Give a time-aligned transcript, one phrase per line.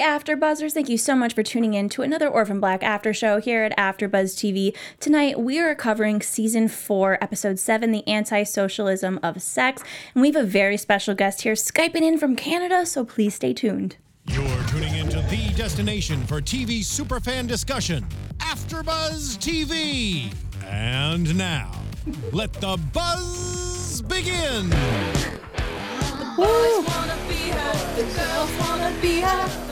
[0.00, 3.38] After Buzzers, thank you so much for tuning in to another Orphan Black After Show
[3.38, 4.74] here at AfterBuzz TV.
[4.98, 9.82] Tonight we are covering season four, episode seven, "The Anti-Socialism of Sex,"
[10.14, 12.86] and we have a very special guest here, skyping in from Canada.
[12.86, 13.96] So please stay tuned.
[14.26, 18.06] You're tuning into the destination for TV superfan discussion,
[18.38, 20.32] AfterBuzz TV.
[20.66, 21.72] And now,
[22.32, 24.70] let the buzz begin.
[26.40, 26.46] Woo!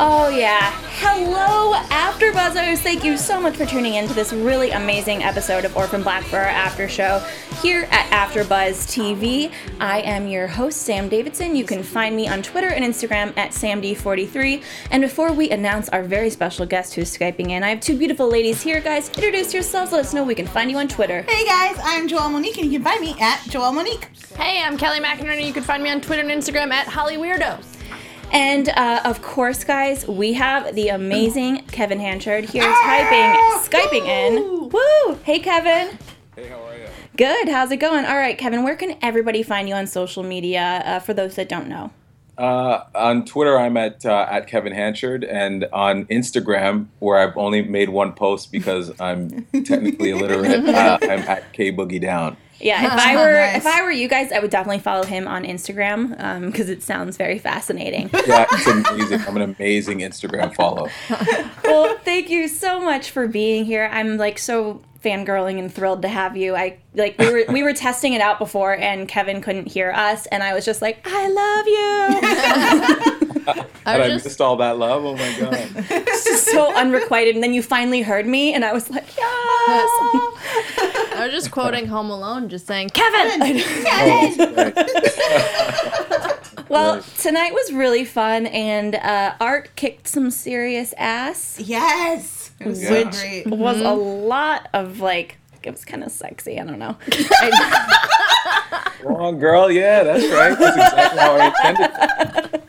[0.01, 0.71] Oh yeah.
[1.01, 2.81] Hello, After Buzzers.
[2.81, 6.25] Thank you so much for tuning in to this really amazing episode of Orphan Black
[6.25, 7.21] for our after show
[7.63, 9.51] here at AfterBuzz TV.
[9.81, 11.57] I am your host, Sam Davidson.
[11.57, 14.63] You can find me on Twitter and Instagram at SamD43.
[14.91, 18.29] And before we announce our very special guest who's Skyping in, I have two beautiful
[18.29, 18.81] ladies here.
[18.81, 19.93] Guys, introduce yourselves.
[19.93, 21.23] Let us know we can find you on Twitter.
[21.29, 24.09] Hey guys, I'm Joelle Monique, and you can find me at Joelle Monique.
[24.37, 25.47] Hey, I'm Kelly McInerney.
[25.47, 27.65] You can find me on Twitter and Instagram at Holly Weirdos.
[28.33, 34.69] And uh, of course, guys, we have the amazing Kevin Hanchard here typing, Skyping in.
[34.69, 35.19] Woo!
[35.25, 35.97] Hey, Kevin.
[36.37, 36.87] Hey, how are you?
[37.17, 37.49] Good.
[37.49, 38.05] How's it going?
[38.05, 41.49] All right, Kevin, where can everybody find you on social media uh, for those that
[41.49, 41.91] don't know?
[42.37, 47.63] Uh, on Twitter, I'm at uh, at Kevin Hanchard, and on Instagram, where I've only
[47.63, 52.37] made one post because I'm technically illiterate, uh, I'm at K Boogie Down.
[52.61, 53.57] Yeah, if I oh, were Nice.
[53.57, 56.83] if I were you guys, I would definitely follow him on Instagram um, because it
[56.83, 58.11] sounds very fascinating.
[58.29, 59.21] Yeah, it's amazing.
[59.27, 60.89] I'm an amazing Instagram follow.
[61.65, 63.89] well, thank you so much for being here.
[63.91, 66.55] I'm like so fangirling and thrilled to have you.
[66.55, 70.27] I like we were we were testing it out before and Kevin couldn't hear us
[70.27, 73.28] and I was just like, I love you.
[73.49, 75.05] I And I just missed all that love.
[75.05, 75.69] Oh my god.
[75.91, 79.89] It's just so unrequited and then you finally heard me and I was like, yes.
[81.17, 83.63] I was just quoting Home Alone, just saying Kevin.
[84.41, 86.35] Oh, right.
[86.69, 91.59] Well, tonight was really fun and uh, Art kicked some serious ass.
[91.59, 92.89] Yes, it was Yeah.
[92.89, 93.47] so great.
[93.47, 94.27] It was a Mm-hmm.
[94.29, 96.61] lot of like it was kind of sexy.
[96.61, 96.95] I don't know.
[97.11, 98.09] I-
[99.03, 99.71] Come on, girl.
[99.71, 100.59] Yeah, that's right.
[100.59, 102.63] That's exactly how I intended.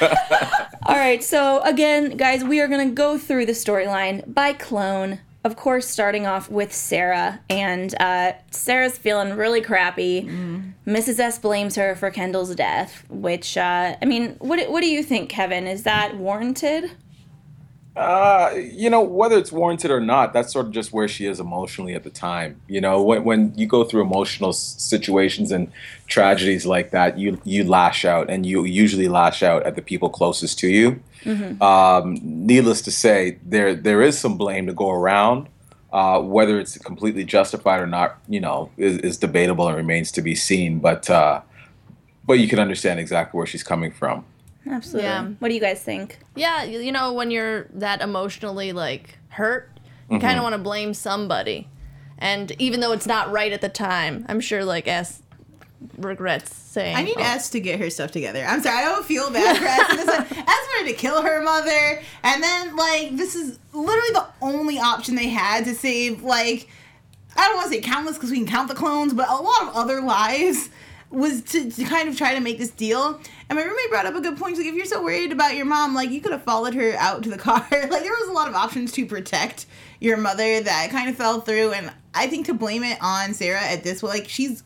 [0.86, 5.20] All right, so again, guys, we are going to go through the storyline by clone.
[5.44, 10.28] Of course, starting off with Sarah, and uh, Sarah's feeling really crappy.
[10.86, 11.20] Mrs.
[11.20, 15.30] S blames her for Kendall's death, which, uh, I mean, what, what do you think,
[15.30, 15.66] Kevin?
[15.66, 16.90] Is that warranted?
[17.98, 21.40] Uh, you know, whether it's warranted or not, that's sort of just where she is
[21.40, 22.60] emotionally at the time.
[22.68, 25.72] You know, when, when you go through emotional s- situations and
[26.06, 30.08] tragedies like that, you you lash out, and you usually lash out at the people
[30.10, 31.02] closest to you.
[31.60, 35.48] Um, needless to say, there there is some blame to go around.
[35.92, 40.22] Uh, whether it's completely justified or not, you know, is, is debatable and remains to
[40.22, 40.78] be seen.
[40.78, 41.40] But uh,
[42.26, 44.24] but you can understand exactly where she's coming from.
[44.68, 45.08] Absolutely.
[45.08, 45.24] Yeah.
[45.38, 46.18] What do you guys think?
[46.34, 49.70] Yeah, you you know when you're that emotionally like hurt,
[50.08, 50.26] you mm-hmm.
[50.26, 51.68] kind of want to blame somebody,
[52.18, 55.22] and even though it's not right at the time, I'm sure like S
[55.96, 56.96] regrets saying.
[56.96, 58.44] I need oh, S to get her stuff together.
[58.44, 59.90] I'm sorry, I don't feel bad for S.
[59.90, 60.08] in this.
[60.48, 65.14] S wanted to kill her mother, and then like this is literally the only option
[65.14, 66.68] they had to save like
[67.36, 69.62] I don't want to say countless because we can count the clones, but a lot
[69.62, 70.70] of other lives
[71.10, 73.20] was to, to kind of try to make this deal.
[73.48, 74.56] And my roommate brought up a good point.
[74.56, 76.94] She's like, if you're so worried about your mom, like you could have followed her
[76.98, 77.66] out to the car.
[77.70, 79.66] like there was a lot of options to protect
[80.00, 81.72] your mother that kind of fell through.
[81.72, 84.62] And I think to blame it on Sarah at this, like she's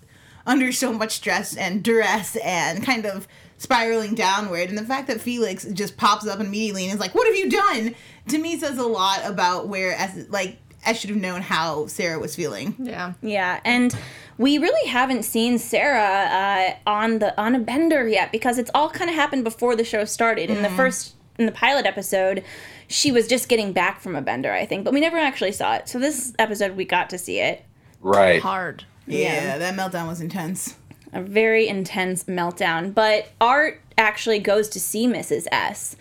[0.47, 4.69] under so much stress and duress and kind of spiraling downward.
[4.69, 7.49] And the fact that Felix just pops up immediately and is like, "What have you
[7.49, 7.95] done?"
[8.29, 12.19] to me says a lot about where as like I should have known how Sarah
[12.19, 12.75] was feeling.
[12.79, 13.13] Yeah.
[13.23, 13.97] Yeah, and
[14.43, 18.91] we really haven't seen Sarah uh, on the on a bender yet because it's all
[18.91, 20.51] kind of happened before the show started.
[20.51, 22.45] In the first in the pilot episode,
[22.89, 25.77] she was just getting back from a bender, I think, but we never actually saw
[25.77, 25.89] it.
[25.89, 27.65] So this episode we got to see it.
[28.01, 28.43] Right.
[28.43, 28.85] Hard.
[29.07, 30.77] Yeah, that meltdown was intense.
[31.13, 35.47] A very intense meltdown, but Art actually goes to see Mrs.
[35.53, 35.95] S.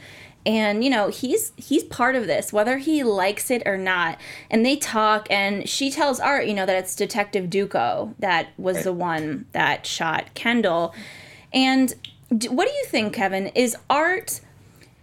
[0.46, 4.18] And you know, he's he's part of this whether he likes it or not.
[4.50, 8.83] And they talk and she tells Art, you know, that it's Detective Duco that was
[8.83, 10.94] the one that shot Kendall.
[11.54, 11.94] And
[12.30, 13.48] what do you think, Kevin?
[13.48, 14.42] Is Art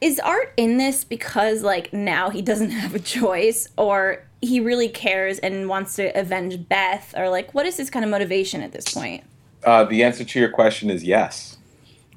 [0.00, 4.88] is Art in this because like now he doesn't have a choice or he really
[4.88, 8.72] cares and wants to avenge Beth or like what is his kind of motivation at
[8.72, 9.24] this point?
[9.64, 11.57] Uh, the answer to your question is yes.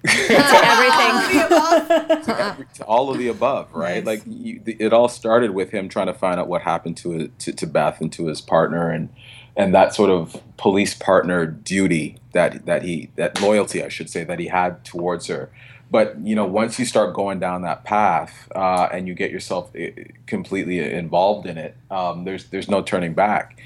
[0.03, 0.11] To
[0.63, 2.67] everything.
[2.75, 4.03] to all of the above, right?
[4.03, 4.05] Nice.
[4.05, 7.53] Like you, it all started with him trying to find out what happened to, to
[7.53, 9.09] to Beth and to his partner, and
[9.55, 14.23] and that sort of police partner duty that that he that loyalty, I should say,
[14.23, 15.51] that he had towards her.
[15.91, 19.69] but you know, once you start going down that path uh, and you get yourself
[19.75, 19.91] eh,
[20.25, 23.59] completely involved in it, um, there's there's no turning back.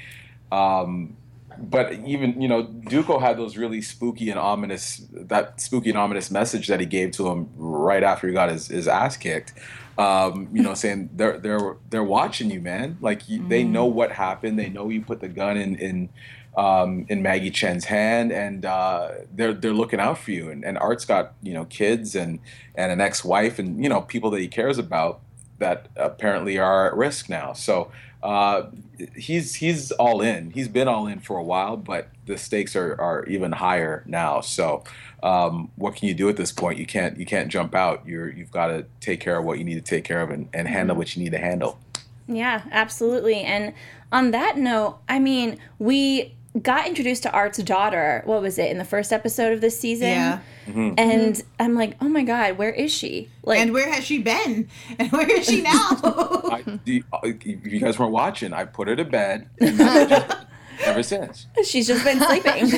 [0.52, 1.16] Um,
[1.58, 6.30] but even you know, Duco had those really spooky and ominous that spooky and ominous
[6.30, 9.54] message that he gave to him right after he got his, his ass kicked.
[9.98, 12.98] Um, you know, saying they're they're they're watching you, man.
[13.00, 14.58] Like you, they know what happened.
[14.58, 16.08] They know you put the gun in in
[16.56, 20.50] um, in Maggie Chen's hand, and uh, they're they're looking out for you.
[20.50, 22.40] And, and Art's got you know kids and
[22.74, 25.20] and an ex-wife and you know people that he cares about
[25.58, 27.52] that apparently are at risk now.
[27.52, 27.90] So
[28.26, 28.70] uh,
[29.14, 30.50] he's he's all in.
[30.50, 34.40] He's been all in for a while, but the stakes are, are even higher now.
[34.40, 34.82] So
[35.22, 36.76] um, what can you do at this point?
[36.80, 38.04] You can't you can't jump out.
[38.04, 40.48] You're you've got to take care of what you need to take care of and,
[40.52, 41.78] and handle what you need to handle.
[42.26, 43.42] Yeah, absolutely.
[43.42, 43.72] And
[44.10, 48.22] on that note, I mean, we got introduced to Art's daughter.
[48.24, 50.08] What was it in the first episode of this season?
[50.08, 50.38] Yeah.
[50.66, 53.28] And I'm like, oh my god, where is she?
[53.42, 54.68] Like, And where has she been?
[54.98, 55.70] And where is she now?
[55.72, 59.48] I, the, uh, if you guys weren't watching, I put her to bed.
[59.60, 60.34] And that's
[60.84, 62.68] ever since, she's just been sleeping.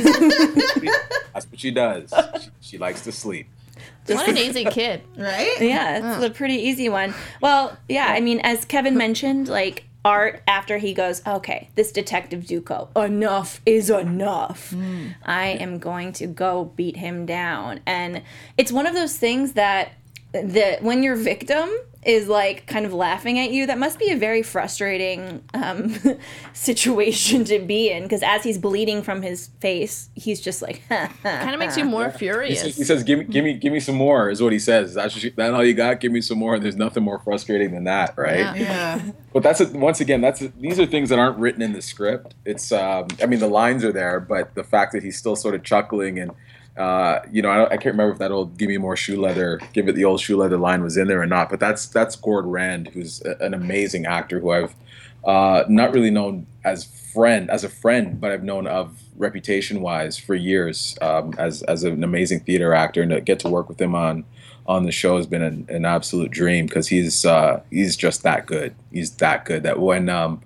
[1.32, 2.12] that's what she does.
[2.42, 3.48] She, she likes to sleep.
[4.06, 5.02] What an easy kid.
[5.16, 5.56] right?
[5.60, 7.14] yeah, it's a pretty easy one.
[7.42, 12.46] Well, yeah, I mean, as Kevin mentioned, like Art after he goes, okay, this detective
[12.46, 14.74] Duco, enough is enough.
[15.24, 18.22] I am going to go beat him down, and
[18.56, 19.92] it's one of those things that
[20.32, 21.70] the when you're victim
[22.04, 25.94] is like kind of laughing at you that must be a very frustrating um,
[26.52, 31.52] situation to be in because as he's bleeding from his face he's just like Kind
[31.52, 32.60] of makes you more He furious.
[32.60, 34.94] says, he says, "Give me, give me, give me some more." Is what he says.
[34.94, 36.00] That's what you, that all you got.
[36.00, 36.58] Give me some more.
[36.58, 38.38] There's nothing more frustrating than that, right?
[38.38, 38.54] Yeah.
[38.54, 39.02] Yeah.
[39.32, 41.82] But that's a, once again, that's a, these are things that aren't written in the
[41.82, 42.34] script.
[42.44, 45.54] It's, um, I mean, the lines are there, but the fact that he's still sort
[45.54, 46.32] of chuckling and,
[46.78, 49.60] uh, you know, I, I can't remember if that old "Give me more shoe leather,"
[49.72, 51.50] give it the old shoe leather line was in there or not.
[51.50, 54.74] But that's that's Gord Rand, who's a, an amazing actor who I've
[55.24, 60.16] uh, not really known as friend as a friend, but I've known of reputation wise
[60.16, 63.80] for years um, as as an amazing theater actor, and to get to work with
[63.80, 64.24] him on
[64.66, 68.46] on the show has been an, an absolute dream because he's uh, he's just that
[68.46, 68.74] good.
[68.92, 70.42] He's that good that when um,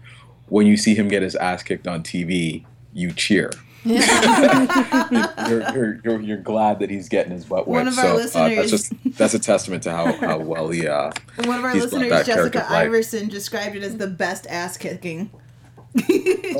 [0.48, 2.64] when you see him get his ass kicked on TV,
[2.94, 3.50] you cheer.
[5.48, 7.92] you're, you're, you're, you're glad that he's getting his butt One wet.
[7.92, 10.86] of our so uh, that's just that's a testament to how, how well he.
[10.86, 11.10] Uh,
[11.44, 12.66] One of our He's listeners, Jessica.
[12.70, 15.30] Iverson, described it as the best ass kicking.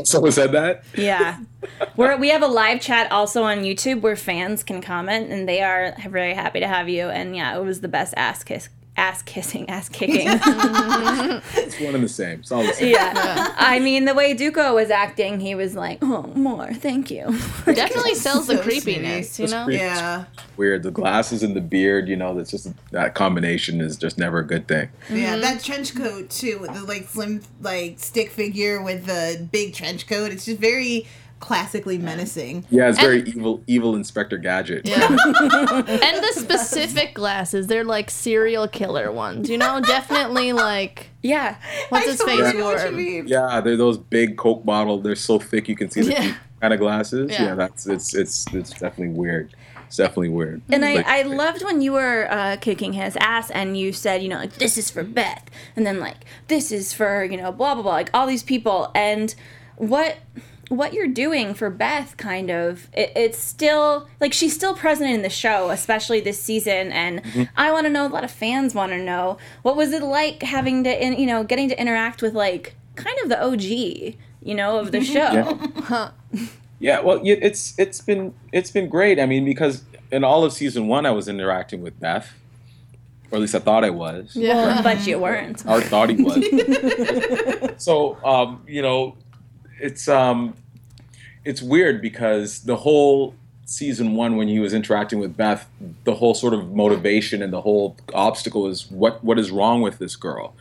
[0.05, 0.85] someone said that.
[0.95, 1.39] yeah
[1.97, 5.63] we're, we have a live chat also on youtube where fans can comment and they
[5.63, 9.23] are very happy to have you and yeah it was the best ass kiss ass
[9.23, 12.41] kissing ass kicking It's one and the same.
[12.41, 12.93] It's all the same.
[12.93, 17.35] yeah i mean the way duco was acting he was like oh more thank you
[17.65, 19.65] Definitely sells the So creepiness, you know?
[19.65, 19.81] creepy.
[19.81, 20.25] Yeah.
[20.57, 20.83] Weird.
[20.83, 22.09] The glasses and the beard.
[22.09, 24.89] You know, that's just that combination is just never a good thing.
[25.11, 25.41] Yeah, mm-hmm.
[25.43, 30.07] that trench coat too, with the like slim like stick figure with the big trench
[30.07, 30.33] coat.
[30.33, 31.07] It's just very
[31.43, 32.65] classically menacing.
[32.71, 33.63] Yeah, it's very evil.
[33.67, 34.87] Evil Inspector Gadget.
[34.89, 35.09] Yeah.
[35.09, 35.19] and
[36.25, 39.81] the specific glasses, they're like serial killer ones, you know?
[39.81, 41.57] Definitely like yeah
[41.91, 43.27] what's I his totally face know what you mean.
[43.27, 45.01] Yeah, they're those big Coke bottle.
[45.01, 46.35] They're so thick you can see the Yeah.
[46.61, 47.31] kind of glasses.
[47.33, 47.43] Yeah.
[47.43, 47.55] Yeah.
[47.57, 49.53] that's it's it's it's definitely weird.
[49.89, 50.63] It's definitely weird.
[50.71, 54.23] And I, Like- I loved when you were uh, kicking his ass and you said,
[54.23, 55.45] you know, like, this is for Beth.
[55.77, 58.91] And then, like, this is for, you know, blah, blah, blah, like all these people.
[58.95, 59.35] And
[59.77, 60.17] what
[60.73, 65.23] what you're doing for Beth, kind of, it, it's still, like, she's still present in
[65.23, 66.93] the show, especially this season.
[66.93, 67.43] And Mm-hmm.
[67.57, 70.43] I want to know, a lot of fans want to know, what was it like
[70.43, 73.63] having to, in, you know, getting to interact with, like, kind of the OG,
[74.43, 75.59] you know, of the show?
[75.91, 76.11] Yeah.
[76.81, 79.21] Yeah, well, it's it's been it's been great.
[79.21, 82.35] I mean, because in all of season one, I was interacting with Beth,
[83.31, 84.35] or at least I thought I was.
[84.35, 84.81] Yeah.
[84.83, 85.65] but you weren't.
[85.65, 86.45] Art thought he was.
[87.85, 89.17] so, um, you know,
[89.81, 90.55] it's um,
[91.45, 93.35] it's weird because the whole
[93.65, 95.69] season one, when he was interacting with Beth,
[96.05, 99.99] the whole sort of motivation and the whole obstacle is what what is wrong with
[99.99, 100.55] this girl.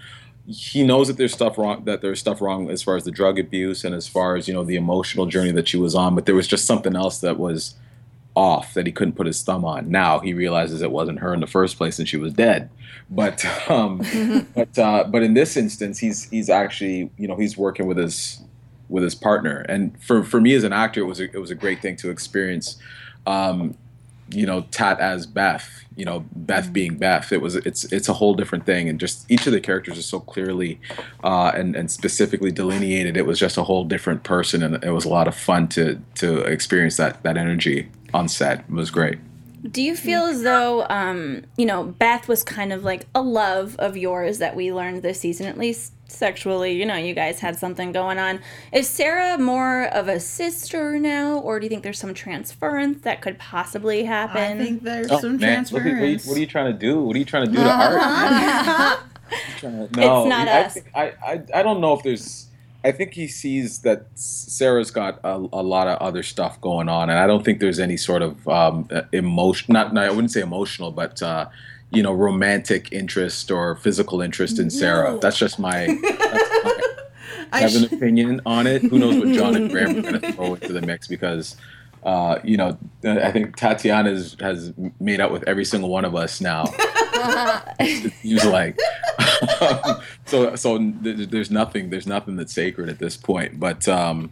[0.47, 3.39] He knows that there's stuff wrong that there's stuff wrong as far as the drug
[3.39, 6.25] abuse and as far as you know the emotional journey that she was on, but
[6.25, 7.75] there was just something else that was
[8.33, 9.91] off that he couldn't put his thumb on.
[9.91, 12.69] Now he realizes it wasn't her in the first place and she was dead.
[13.09, 14.01] But um,
[14.55, 18.41] but uh, but in this instance, he's he's actually you know he's working with his
[18.91, 21.49] with his partner, and for for me as an actor, it was a, it was
[21.49, 22.77] a great thing to experience.
[23.25, 23.75] Um,
[24.33, 27.31] you know, Tat as Beth, you know, Beth being Beth.
[27.31, 30.05] It was it's it's a whole different thing, and just each of the characters is
[30.05, 30.79] so clearly
[31.23, 33.17] uh, and and specifically delineated.
[33.17, 35.99] It was just a whole different person, and it was a lot of fun to
[36.15, 38.59] to experience that that energy on set.
[38.59, 39.19] It was great.
[39.69, 43.75] Do you feel as though, um, you know, Beth was kind of like a love
[43.77, 46.73] of yours that we learned this season, at least sexually?
[46.73, 48.39] You know, you guys had something going on.
[48.71, 53.21] Is Sarah more of a sister now, or do you think there's some transference that
[53.21, 54.59] could possibly happen?
[54.61, 56.27] I think there's Oh, some man, look at- what, are you, transference.
[56.27, 57.01] what are you trying to do?
[57.01, 57.93] What are you trying to do to art?
[58.01, 58.97] man?
[59.57, 60.73] Trying to- no, It's not I, us.
[60.73, 62.47] think- I, I, I don't know if there's.
[62.83, 67.11] I think he sees that Sarah's got a, a lot of other stuff going on,
[67.11, 69.73] and I don't think there's any sort of um, emotion.
[69.73, 71.45] Not, not, I wouldn't say emotional, but uh,
[71.91, 75.11] you know, romantic interest or physical interest in Sarah.
[75.11, 75.17] No.
[75.19, 75.87] That's just my.
[76.01, 76.81] That's my
[77.53, 78.81] I have an opinion on it.
[78.81, 81.57] Who knows what John and Graeme are going to throw into the mix because,
[82.03, 86.39] uh, you know, I think Tatiana has, made out with every single one of us
[86.39, 86.63] now.
[87.79, 88.79] it seems like.
[90.25, 93.59] so so there's nothing there's nothing that's sacred at this point.
[93.59, 94.31] But um,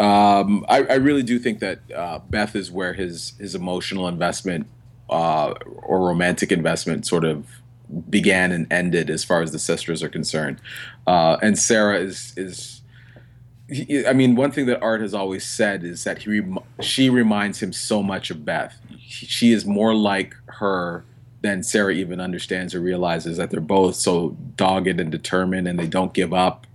[0.00, 4.66] um, I, I really do think that uh, Beth is where his his emotional investment
[5.10, 7.46] uh, or romantic investment sort of
[8.10, 10.60] began and ended as far as the sisters are concerned.
[11.06, 12.82] Uh, and Sarah is is
[14.06, 16.40] I mean, one thing that Art has always said is that he
[16.80, 18.78] she reminds him so much of Beth.
[18.90, 21.04] He- She is more like her
[21.42, 25.86] than Sarah even understands or realizes that they're both so dogged and determined, and they
[25.88, 26.66] don't give up.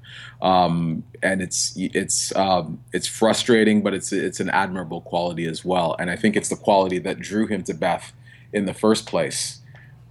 [0.42, 5.96] Um, and it's it's um, it's frustrating, but it's it's an admirable quality as well.
[5.98, 8.12] And I think it's the quality that drew him to Beth
[8.54, 9.60] in the first place.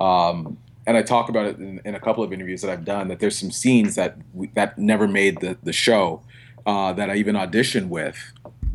[0.00, 3.08] Um, and I talk about it in, in a couple of interviews that I've done.
[3.08, 6.22] That there's some scenes that we, that never made the the show
[6.66, 8.16] uh, that I even auditioned with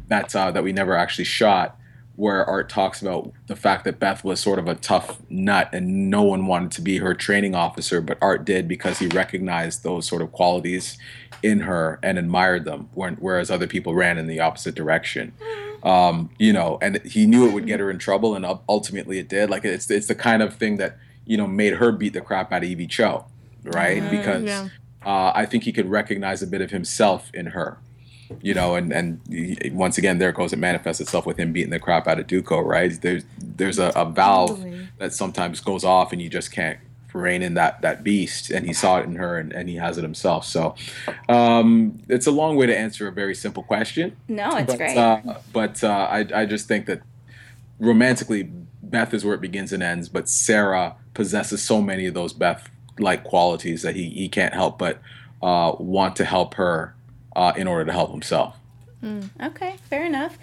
[0.07, 1.77] that uh, that we never actually shot,
[2.15, 6.09] where Art talks about the fact that Beth was sort of a tough nut and
[6.09, 10.07] no one wanted to be her training officer, but Art did because he recognized those
[10.07, 10.97] sort of qualities
[11.43, 15.33] in her and admired them, whereas other people ran in the opposite direction.
[15.85, 19.29] Um, you know, and he knew it would get her in trouble, and ultimately it
[19.29, 19.51] did.
[19.51, 22.51] Like it's it's the kind of thing that you know made her beat the crap
[22.51, 23.25] out of Evie Cho,
[23.63, 24.01] right?
[24.09, 24.69] because yeah.
[25.05, 27.77] uh, I think he could recognize a bit of himself in her,
[28.41, 30.53] you know, and and he- once again, there it goes.
[30.53, 32.99] It manifests itself with him beating the crap out of Duco, right?
[32.99, 34.65] There's there's a, a valve
[34.97, 36.79] that sometimes goes off, and you just can't
[37.15, 38.51] rein in that that beast.
[38.51, 40.45] And he saw it in her, and, and he has it himself.
[40.45, 40.75] So,
[41.29, 44.15] um, it's a long way to answer a very simple question.
[44.27, 44.97] no, it's but, great.
[44.97, 47.01] Uh, but uh, I I just think that
[47.79, 48.43] romantically,
[48.83, 50.09] Beth is where it begins and ends.
[50.09, 52.69] But Sarah possesses so many of those Beth
[52.99, 55.01] like qualities that he he can't help but
[55.41, 56.95] uh, want to help her
[57.35, 58.57] uh, in order to help himself.
[59.39, 60.37] Okay, fair enough.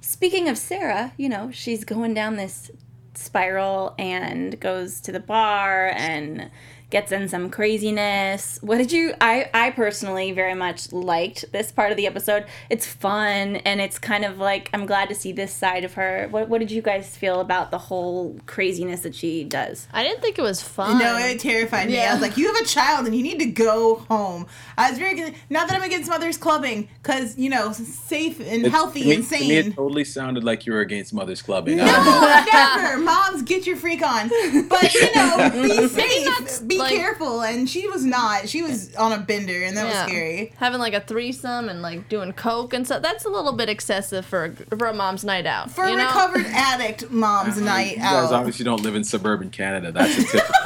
[0.00, 2.70] Speaking of Sarah, you know, she's going down this
[3.18, 6.50] spiral and goes to the bar and
[6.90, 8.58] gets in some craziness.
[8.62, 12.46] What did you I I personally very much liked this part of the episode.
[12.70, 16.28] It's fun and it's kind of like I'm glad to see this side of her.
[16.30, 19.86] What what did you guys feel about the whole craziness that she does?
[19.92, 20.98] I didn't think it was fun.
[20.98, 21.98] No, it terrified me.
[22.00, 24.98] I was like, "You have a child, and you need to go home." I was
[24.98, 25.34] very good.
[25.50, 29.14] Not that I'm against mothers clubbing, because you know, safe and It- healthy to me,
[29.16, 29.50] and to me, sane.
[29.72, 31.80] it totally sounded like you were against mothers clubbing.
[31.80, 32.44] I No, don't know.
[32.52, 32.98] never.
[32.98, 34.28] Moms, get your freak on.
[34.68, 37.42] But you know, be safe, be like- careful.
[37.42, 38.48] And she was not.
[38.48, 40.02] She was on a bender, and that Yeah.
[40.04, 40.52] was scary.
[40.58, 43.02] Having like a threesome and like doing coke and stuff.
[43.02, 45.70] That's a little bit excessive for a, for a mom's night out.
[45.70, 46.06] For you a know?
[46.06, 48.32] recovered addict, mom's uh, night You guys out.
[48.34, 49.92] obviously don't live in suburban Canada.
[49.92, 50.54] That's a typical.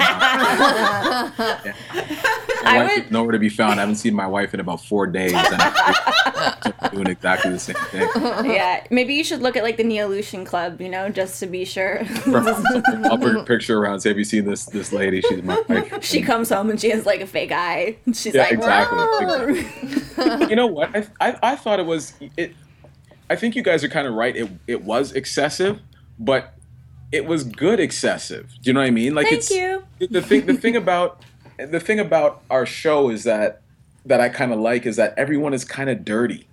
[1.65, 1.75] Yeah.
[2.65, 3.79] I wife would- is nowhere to be found.
[3.79, 5.33] I haven't seen my wife in about four days.
[5.35, 8.09] And I'm doing exactly the same thing.
[8.51, 11.65] yeah, maybe you should look at like the Neolution Club, you know, just to be
[11.65, 12.03] sure.
[12.27, 14.01] I'll put a picture around.
[14.01, 15.21] Say, have you seen this this lady?
[15.23, 16.02] She's my wife.
[16.03, 17.97] She comes home and she has like a fake eye.
[18.13, 20.95] She's Yeah, like, exactly, "Rawr." you know what?
[20.95, 22.55] I, I, I thought it was it.
[23.31, 24.37] I think you guys are kind of right.
[24.37, 25.81] It it was excessive,
[26.19, 26.55] but
[27.11, 28.49] it was good excessive.
[28.63, 29.15] Do you know what I mean?
[29.15, 29.85] Like Thank it's you.
[29.99, 30.47] the thing.
[30.47, 31.23] The thing about
[31.59, 33.63] the thing about our show is that
[34.07, 36.47] that I kind of like is that everyone is kind of dirty.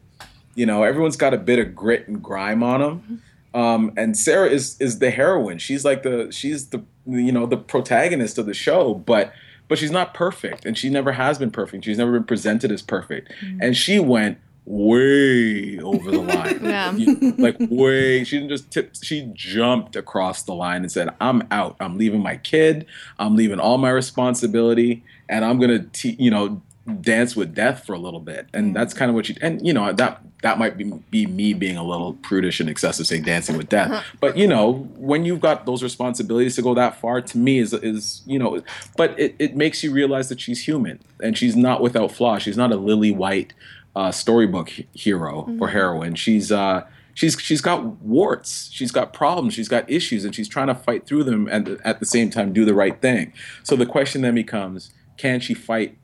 [0.55, 2.99] You know, everyone's got a bit of grit and grime on them.
[2.99, 3.15] Mm-hmm.
[3.53, 5.57] Um, and Sarah is is the heroine.
[5.57, 9.33] She's like the she's the you know the protagonist of the show, but
[9.67, 11.85] but she's not perfect, and she never has been perfect.
[11.85, 16.59] She's never been presented as perfect, and she went way over the line.
[16.69, 16.91] Yeah.
[16.93, 18.23] You- like way.
[18.23, 18.93] She didn't just tip.
[19.01, 21.75] She jumped across the line and said, "I'm out.
[21.79, 22.85] I'm leaving my kid.
[23.17, 26.61] I'm leaving all my responsibility, and I'm gonna, te- you know,
[27.01, 29.73] dance with death for a little bit." And that's kind of what you And you
[29.73, 33.57] know that that might be be me being a little prudish and excessive, saying dancing
[33.57, 34.05] with death.
[34.19, 37.73] But you know, when you've got those responsibilities to go that far, to me is
[37.73, 38.61] is you know,
[38.97, 42.37] but it, it makes you realize that she's human and she's not without flaw.
[42.37, 43.53] She's not a lily white
[43.95, 46.15] uh, storybook he- hero or heroine.
[46.15, 50.67] She's uh, she's she's got warts, she's got problems, she's got issues, and she's trying
[50.67, 53.33] to fight through them and at the same time do the right thing.
[53.63, 55.97] So the question then becomes, can she fight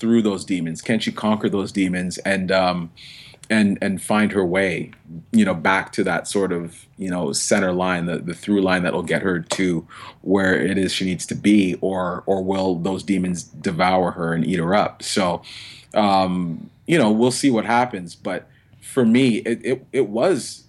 [0.00, 0.82] through those demons?
[0.82, 2.90] Can she conquer those demons and um,
[3.50, 4.92] and and find her way,
[5.32, 8.82] you know, back to that sort of you know center line, the the through line
[8.84, 9.86] that will get her to
[10.22, 14.46] where it is she needs to be, or or will those demons devour her and
[14.46, 15.02] eat her up?
[15.02, 15.42] So,
[15.94, 18.14] um, you know, we'll see what happens.
[18.14, 18.48] But
[18.80, 20.64] for me, it it, it was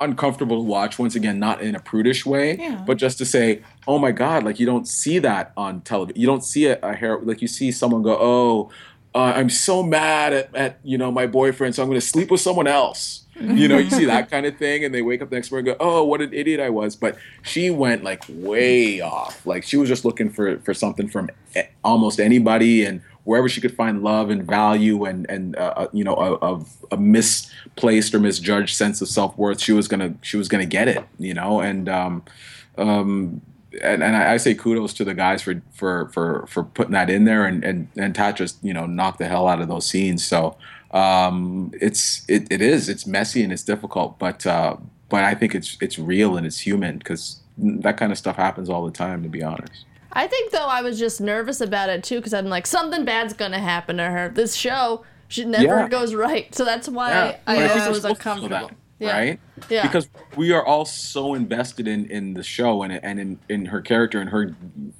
[0.00, 2.82] uncomfortable to watch once again not in a prudish way Yeah.
[2.86, 6.26] but just to say oh my god like you don't see that on television you
[6.26, 8.70] don't see a, a hair like you see someone go oh
[9.14, 12.30] uh, i'm so mad at, at you know my boyfriend so i'm going to sleep
[12.30, 13.22] with someone else.
[13.38, 15.68] You know you see that kind of thing and they wake up the next morning
[15.70, 16.96] and go oh what an idiot i was.
[16.96, 19.44] But she went like way off.
[19.46, 21.28] Like she was just looking for for something from
[21.84, 26.04] almost anybody and wherever she could find love and value and and uh, uh, you
[26.04, 30.36] know a, a, a misplaced or misjudged sense of self worth, she was gonna she
[30.36, 32.22] was gonna get it, you know, and um,
[32.78, 33.42] um,
[33.82, 37.10] and, and I, I say kudos to the guys for for for for putting that
[37.10, 39.86] in there, and and and Tat just you know knocked the hell out of those
[39.86, 40.24] scenes.
[40.24, 40.56] So
[40.92, 44.76] um, it's it, it is it's messy and it's difficult, but uh,
[45.08, 48.70] but I think it's it's real and it's human because that kind of stuff happens
[48.70, 49.84] all the time, to be honest.
[50.16, 53.34] I think though I was just nervous about it too because I'm like something bad's
[53.34, 54.28] gonna happen to her.
[54.30, 55.88] This show she never Yeah.
[55.88, 58.68] goes right, so that's why Yeah, I think also was uncomfortable.
[58.68, 59.12] that, Yeah.
[59.12, 59.40] Right?
[59.68, 59.82] Yeah.
[59.82, 63.80] Because we are all so invested in in the show and and in, in her
[63.82, 64.54] character and her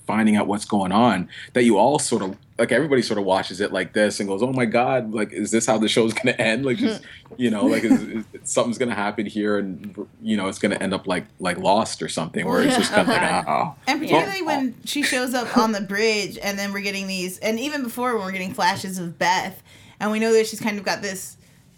[0.07, 3.61] finding out what's going on that you all sort of like everybody sort of watches
[3.61, 6.27] it like this and goes, "Oh my god, like is this how the show's going
[6.35, 7.03] to end?" Like just,
[7.37, 10.73] you know, like is, is, something's going to happen here and you know, it's going
[10.73, 13.75] to end up like like Lost or something where it's just kind of like, "Oh."
[13.87, 14.83] And particularly when oh.
[14.85, 18.25] she shows up on the bridge, and then we're getting these, and even before when
[18.25, 19.63] we're getting flashes of Beth,
[20.01, 21.37] and we know that she's kind of got this,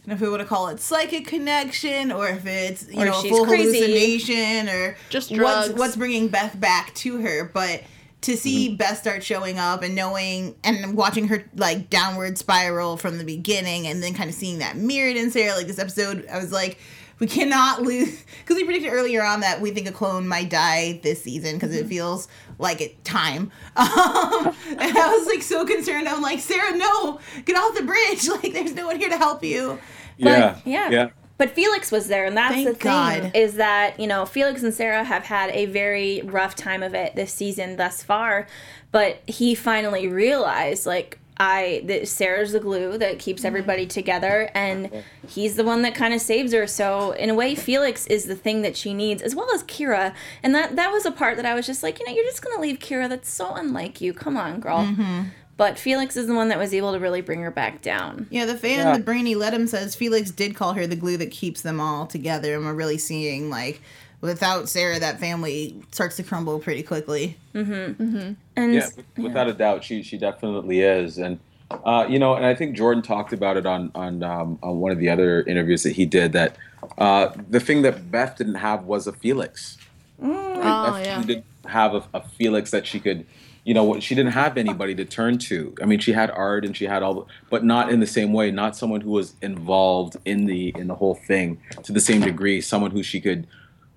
[0.08, 3.18] I if we want to call it psychic connection, or if it's you Or know
[3.18, 3.80] a full crazy.
[3.80, 7.50] hallucination, or Just what's what's bringing Beth back to her.
[7.52, 7.82] But
[8.22, 8.76] to see Mm-hmm.
[8.76, 13.86] Beth start showing up and knowing and watching her like downward spiral from the beginning,
[13.86, 16.78] and then kind of seeing that mirrored in Sarah, like this episode, I was like.
[17.20, 21.00] We cannot lose because we predicted earlier on that we think a clone might die
[21.02, 21.84] this season because Mm-hmm.
[21.86, 22.28] it feels
[22.60, 23.50] like it time.
[23.76, 26.08] Um, and I was like so concerned.
[26.08, 28.28] I'm like, Sarah, no, get off the bridge.
[28.28, 29.80] Like, there's no one here to help you.
[30.16, 30.60] yeah.
[30.64, 30.90] yeah.
[30.90, 31.08] Yeah.
[31.38, 33.30] But Felix was there, and that's Thank the thing God.
[33.34, 37.14] is that you know Felix and Sarah have had a very rough time of it
[37.14, 38.46] this season thus far,
[38.90, 43.46] but he finally realized like I that Sarah's the glue that keeps mm-hmm.
[43.46, 46.66] everybody together, and he's the one that kind of saves her.
[46.66, 50.14] So in a way, Felix is the thing that she needs, as well as Kira,
[50.42, 52.42] and that that was a part that I was just like, you know, you're just
[52.42, 53.08] gonna leave Kira.
[53.08, 54.12] That's so unlike you.
[54.12, 54.78] Come on, girl.
[54.78, 55.28] Mm-hmm.
[55.58, 58.26] But Felix is the one that was able to really bring her back down.
[58.30, 58.96] Yeah, the fan, Yeah.
[58.96, 62.06] the brainy let him says Felix did call her the glue that keeps them all
[62.06, 63.82] together, and we're really seeing like
[64.20, 67.36] without Sarah, that family starts to crumble pretty quickly.
[67.54, 67.96] Mhm.
[67.96, 68.36] Mhm.
[68.56, 71.38] And yeah, with- without a doubt, she she definitely is, and
[71.84, 74.90] uh, you know, and I think Jordan talked about it on on um, on one
[74.92, 76.56] of the other interviews that he did that
[76.98, 79.76] uh, the thing that Beth didn't have was a Felix.
[80.22, 80.54] Oh
[80.94, 81.22] Beth yeah.
[81.22, 83.26] didn't have a, a Felix that she could,
[83.68, 85.74] you know, what she didn't have anybody to turn to.
[85.82, 88.32] I mean, she had art and she had all, the, but not in the same
[88.32, 88.50] way.
[88.50, 92.62] Not someone who was involved in the in the whole thing to the same degree.
[92.62, 93.46] Someone who she could,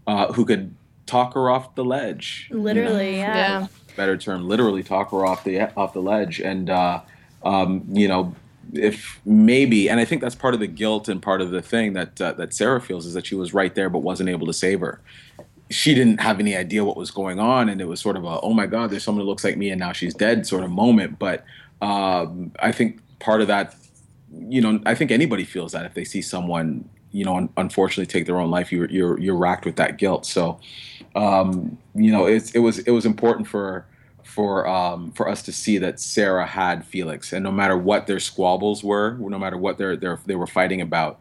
[0.05, 2.47] uh, who could talk her off the ledge.
[2.49, 2.63] you know?
[2.63, 3.35] literally, yeah.
[3.61, 3.67] Yeah.
[3.95, 6.99] better term, literally talk her off the off the ledge, and uh,
[7.41, 8.35] um, you know,
[8.73, 11.93] if maybe, and I think that's part of the guilt and part of the thing
[11.93, 14.53] that uh, that Sarah feels is that she was right there but wasn't able to
[14.53, 14.99] save her.
[15.71, 18.39] She didn't have any idea what was going on, and it was sort of a
[18.41, 20.71] oh my god, there's someone who looks like me, and now she's dead sort of
[20.71, 21.19] moment.
[21.19, 21.43] But
[21.81, 23.75] um, I think part of that,
[24.31, 28.11] you know, I think anybody feels that if they see someone, you know, un- unfortunately
[28.11, 30.25] take their own life, you're you're you're racked with that guilt.
[30.25, 30.59] So
[31.15, 33.85] um, you know, it's, it was it was important for
[34.23, 38.19] for um, for us to see that Sarah had Felix, and no matter what their
[38.19, 41.19] squabbles were, no matter what they're, they're they were fighting about,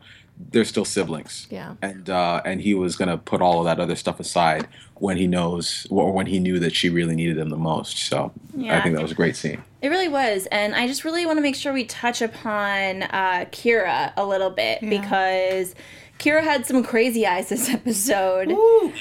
[0.51, 1.47] they're still siblings.
[1.51, 1.75] Yeah.
[1.83, 5.27] And uh, and he was gonna put all of that other stuff aside when he
[5.27, 7.99] knows or when he knew that she really needed him the most.
[7.99, 8.33] So
[8.69, 9.63] I think that was a great scene.
[9.83, 13.47] It really was, and I just really want to make sure we touch upon uh,
[13.51, 15.75] Kira a little bit because
[16.21, 18.51] Kira had some crazy eyes this episode.
[18.51, 18.93] Ooh,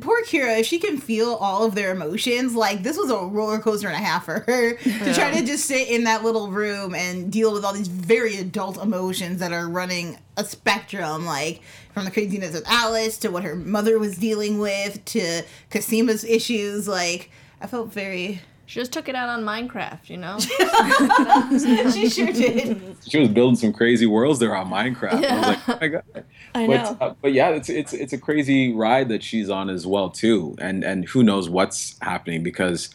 [0.00, 0.58] poor Kira.
[0.58, 3.96] If she can feel all of their emotions, like this was a roller coaster and
[3.96, 7.52] a half for her to try to just sit in that little room and deal
[7.52, 11.62] with all these very adult emotions that are running a spectrum, like
[11.94, 16.88] from the craziness of Alice to what her mother was dealing with to Cosima's issues.
[16.88, 18.42] Like I felt very.
[18.70, 20.38] She just took it out on Minecraft, you know?
[21.90, 22.96] she sure did.
[23.04, 25.24] She was building some crazy worlds there on Minecraft.
[25.24, 26.24] I was like, oh my god.
[26.54, 26.96] I but, know.
[27.00, 30.54] Uh, but yeah, it's it's it's a crazy ride that she's on as well too,
[30.60, 32.90] and and who knows what's happening because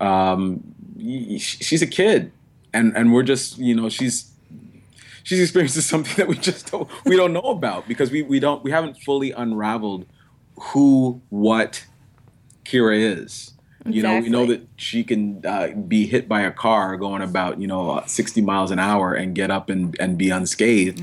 [0.00, 0.64] um,
[1.38, 2.32] she's a kid,
[2.72, 4.32] and and we're just you know she's
[5.22, 8.64] she's experiencing something that we just don't we don't know about because we we don't
[8.64, 10.06] we haven't fully unraveled
[10.58, 11.86] who what
[12.64, 13.52] Kira is.
[13.92, 17.60] You know, we know that she can uh, be hit by a car going about
[17.60, 21.02] you know uh, 60 miles an hour and get up and, and be unscathed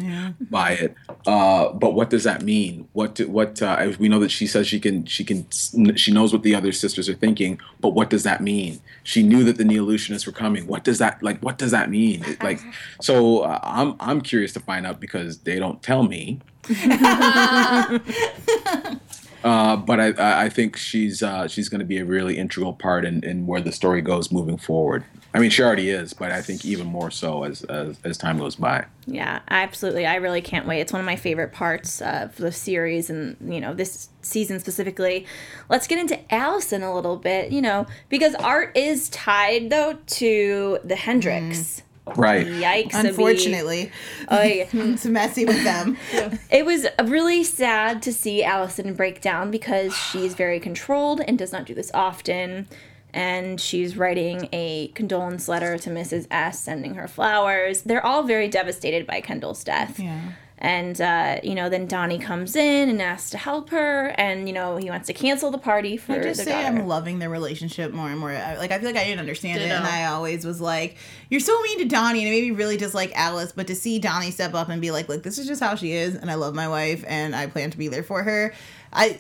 [0.50, 0.95] by it.
[1.26, 2.88] Uh, but what does that mean?
[2.93, 6.34] What do, what uh, we know that she says she can she can she knows
[6.34, 7.60] what the other sisters are thinking.
[7.80, 8.80] But what does that mean?
[9.04, 10.67] She knew that the Neolutionists were coming.
[10.67, 11.39] What does that like?
[11.39, 12.23] What does that mean?
[12.26, 12.60] It, like,
[13.02, 16.39] so uh, I'm I'm curious to find out because they don't tell me.
[19.43, 22.73] Uh, but I- I, I think she's uh, she's going to be a really integral
[22.73, 25.04] part in, in where the story goes moving forward.
[25.34, 28.39] I mean, she already is, but I think even more so as as, as time
[28.39, 28.86] goes by.
[29.06, 30.06] Yeah, absolutely.
[30.08, 30.80] I really can't wait.
[30.82, 35.26] It's one of my favorite parts of the series and, you know, this season specifically.
[35.69, 40.80] Let's get into Alison a little bit, you know, because art is tied, though, to
[40.84, 41.84] the Hendrix.
[42.15, 42.46] Right.
[42.48, 42.93] Yikes.
[42.93, 43.91] Unfortunately,
[44.30, 44.65] Oh, yeah.
[44.74, 45.98] it's messy with them.
[46.50, 51.52] It was really sad to see Alison break down because she's very controlled and does
[51.52, 52.67] not do this often.
[53.13, 56.28] And she's writing a condolence letter to Mrs.
[56.30, 57.82] S, sending her flowers.
[57.82, 60.00] They're all very devastated by Kendall's death.
[60.00, 60.22] Yeah.
[60.60, 64.08] And, uh, you know, then Donnie comes in and asks to help her.
[64.17, 66.78] And, you know, he wants to cancel the party for I just their say daughter.
[66.80, 68.32] I'm loving their relationship more and more.
[68.32, 69.76] I- Like I feel like I didn't understand it, Ditto.
[69.76, 70.98] and I always was like,
[71.30, 73.52] "You're so mean to Donnie," and it made me really dislike Alice.
[73.56, 75.91] But to see Donnie step up and be like, "Look, this is just how she
[75.91, 78.52] is, and I love my wife, and I plan to be there for her,"
[78.91, 79.20] I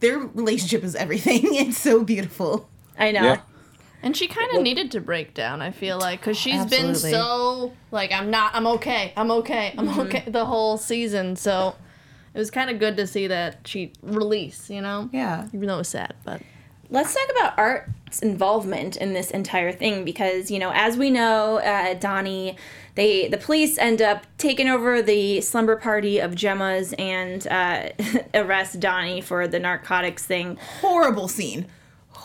[0.00, 1.42] their relationship is everything.
[1.54, 2.68] It's so beautiful.
[2.98, 3.22] I know.
[3.22, 3.40] Yeah.
[4.06, 7.72] And she kind of needed to break down, I feel like, because she's been so,
[7.90, 11.34] like, I'm not, I'm okay, I'm okay, I'm okay the whole season.
[11.34, 11.74] So
[12.32, 15.10] it was kind of good to see that she release, you know?
[15.12, 15.48] Yeah.
[15.52, 16.40] Even though it was sad, but.
[16.88, 21.58] Let's talk about Art's involvement in this entire thing because you know, as we know,
[21.58, 22.56] uh, Donnie,
[22.94, 27.88] they the police end up taking over the slumber party of Gemma's and uh,
[28.34, 30.58] arrest Donnie for the narcotics thing.
[30.80, 31.66] Horrible scene.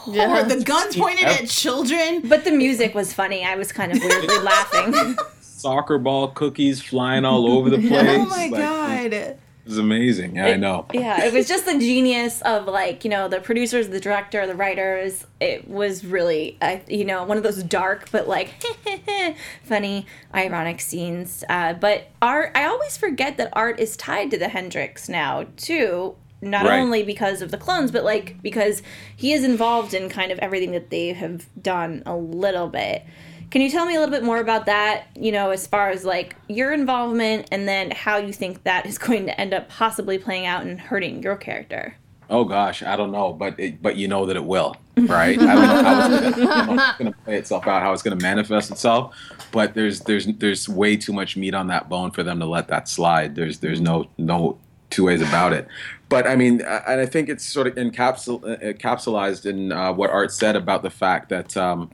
[0.07, 0.27] Yeah.
[0.27, 1.33] Hor- the guns pointed Yeah.
[1.41, 2.21] at children.
[2.27, 3.43] But the music was funny.
[3.45, 5.15] I was kind of weirdly laughing.
[5.41, 8.07] Soccer ball cookies flying all over the place.
[8.09, 9.13] Oh my Like, god.
[9.13, 10.37] It was amazing.
[10.37, 10.87] Yeah, I know.
[10.91, 14.55] yeah, it was just the genius of like you know the producers, the director, the
[14.55, 15.23] writers.
[15.39, 18.55] It was really uh, you know one of those dark but like
[19.63, 21.43] funny, ironic scenes.
[21.47, 26.15] Uh, but art, I always forget that art is tied to the Hendrix now too.
[26.41, 26.80] Not Right.
[26.80, 28.82] only because of the clones, but like because
[29.15, 33.04] he is involved in kind of everything that they have done a little bit.
[33.51, 35.08] Can you tell me a little bit more about that?
[35.15, 38.97] You know, as far as like your involvement and then how you think that is
[39.08, 41.95] going to end up possibly playing out and hurting your character.
[42.30, 45.38] Oh gosh, I don't know, but it, but you know that it will, right?
[45.38, 47.82] I don't know how it's gonna, I don't know how it's gonna play itself out,
[47.82, 49.13] how it's gonna manifest itself.
[49.51, 52.69] But there's there's there's way too much meat on that bone for them to let
[52.69, 53.36] that slide.
[53.36, 54.58] There's there's no no
[54.91, 55.67] two ways about it.
[56.10, 60.10] But I mean, and I think it's sort of encapsul uh, encapsulated in uh, what
[60.10, 61.58] Art said about the fact that.
[61.58, 61.89] Um,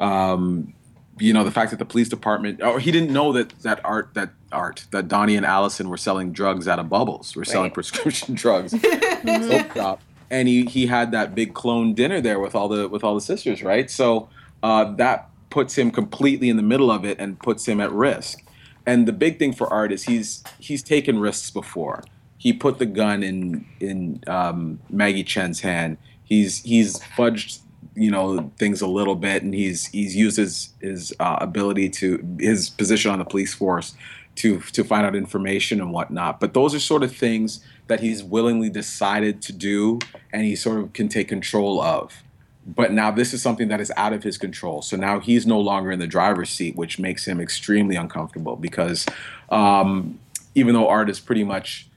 [0.00, 0.72] um,
[1.18, 4.14] you know the fact that the police department or he didn't know that that art
[4.14, 8.34] that art that Donnie and Alison were selling drugs out of bubbles were selling prescription
[8.36, 8.72] drugs.
[9.22, 10.00] Soap shop.
[10.30, 13.20] And he he had that big clone dinner there with all the with all the
[13.20, 13.90] sisters right?
[13.90, 14.30] So
[14.62, 18.42] uh, that puts him completely in the middle of it and puts him at risk.
[18.86, 22.02] And the big thing for art is he's he's taken risks before
[22.40, 25.98] he put the gun in in um, Maggie Chen's hand.
[26.24, 27.60] He's he's fudged
[27.94, 32.36] you know things a little bit and he's he's used his his uh, ability to
[32.40, 33.94] his position on the police force
[34.36, 36.40] to to find out information and whatnot.
[36.40, 39.98] But those are sort of things that he's willingly decided to do
[40.32, 42.22] and he sort of can take control of.
[42.66, 44.80] But now this is something that is out of his control.
[44.80, 49.04] So now he's no longer in the driver's seat which makes him extremely uncomfortable because
[49.50, 50.18] um,
[50.54, 51.89] even though art is pretty much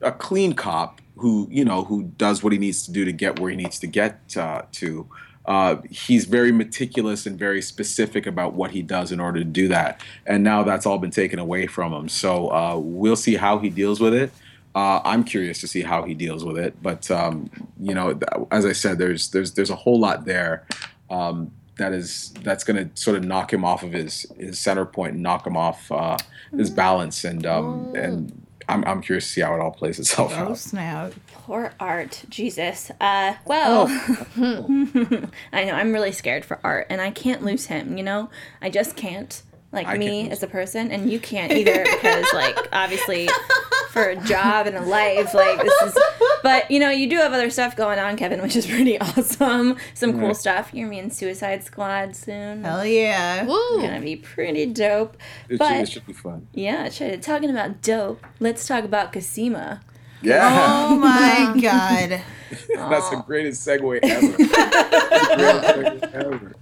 [0.00, 3.38] a clean cop who you know who does what he needs to do to get
[3.38, 5.08] where he needs to get uh, to.
[5.46, 9.68] Uh, he's very meticulous and very specific about what he does in order to do
[9.68, 12.08] that, and now that's all been taken away from him.
[12.08, 14.30] So uh, we'll see how he deals with it.
[14.74, 18.18] Uh, I'm curious to see how he deals with it, but um, you know,
[18.50, 20.66] as I said, there's there's there's a whole lot there
[21.10, 24.84] um, that is that's going to sort of knock him off of his his center
[24.84, 26.18] point and knock him off uh,
[26.56, 30.32] his balance and um, and I'm, I'm curious to see how it all plays itself
[30.34, 30.50] Oh out.
[30.50, 31.12] Oh snap!
[31.32, 32.24] Poor Art.
[32.28, 32.90] Jesus.
[33.00, 33.86] Uh, well,
[34.38, 35.72] I know.
[35.72, 38.30] I'm really scared for Art, and I can't lose him, you know?
[38.60, 39.42] I just can't.
[39.70, 43.28] Like I can't me as a person, and you can't either because, like, obviously,
[43.90, 45.98] for a job and a life, like, this is.
[46.42, 49.76] But, you know, you do have other stuff going on, Kevin, which is pretty awesome.
[49.94, 50.36] Some cool Right.
[50.36, 50.70] stuff.
[50.72, 52.64] You're me in Suicide Squad soon.
[52.64, 53.44] Hell yeah!
[53.44, 53.80] Woo.
[53.80, 55.16] Gonna be pretty dope.
[55.48, 56.46] It, but, should, it should be fun.
[56.52, 57.22] yeah, it should.
[57.22, 59.80] Talking about dope, let's talk about Cosima.
[60.22, 62.22] Yeah, Oh my god!
[62.90, 64.26] that's the greatest segue ever.
[64.36, 64.36] The
[65.74, 66.54] greatest segue ever.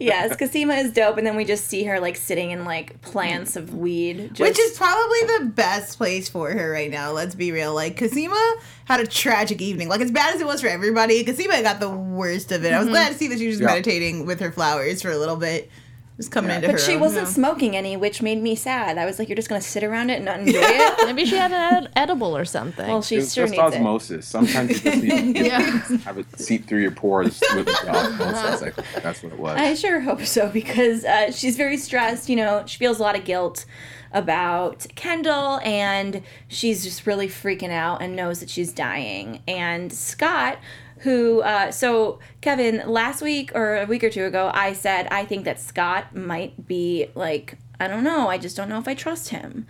[0.00, 3.56] Yes, Cosima is dope, and then we just see her like sitting in like plants
[3.56, 7.12] of weed, just, Which is probably the best place for her right now.
[7.12, 7.74] Let's be real.
[7.74, 8.54] Like Cosima
[8.86, 9.88] had a tragic evening.
[9.88, 12.72] Like as bad as it was for everybody, Cosima got the worst of it.
[12.72, 12.94] I was mm-hmm.
[12.94, 13.74] glad to see that she was just Yeah.
[13.74, 15.70] meditating with her flowers for a little bit,
[16.16, 16.56] just coming Yeah.
[16.56, 16.78] into But her.
[16.78, 17.00] she own.
[17.00, 18.98] wasn't smoking any, which made me sad.
[18.98, 21.36] I was like, "You're just gonna sit around it and not enjoy it." Maybe she
[21.36, 22.86] had an ed- edible or something.
[22.86, 24.24] Well, she It's sure just needs it.
[24.24, 25.60] Sometimes you just need to Yeah.
[26.04, 28.62] have it seep through your pores with the osmosis.
[28.62, 29.58] I think that's what it was.
[29.60, 32.28] I sure hope so because uh, she's very stressed.
[32.28, 33.64] You know, she feels a lot of guilt
[34.12, 39.42] about Kendall, and she's just really freaking out and knows that she's dying.
[39.48, 40.58] And Scott,
[40.98, 45.24] who, uh, so Kevin, last week or a week or two ago, I said I
[45.24, 48.94] think that Scott might be like, I don't know, I just don't know if I
[48.94, 49.66] trust him.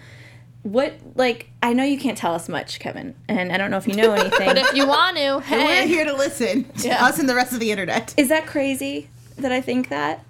[0.63, 3.87] What, like, I know you can't tell us much, Kevin, and I don't know if
[3.87, 4.47] you know anything.
[4.47, 5.65] but if you want to, hey.
[5.83, 7.05] We're here to listen to Yeah.
[7.05, 8.15] us and the rest of the internet.
[8.17, 9.09] Is that crazy
[9.39, 10.25] that I think that?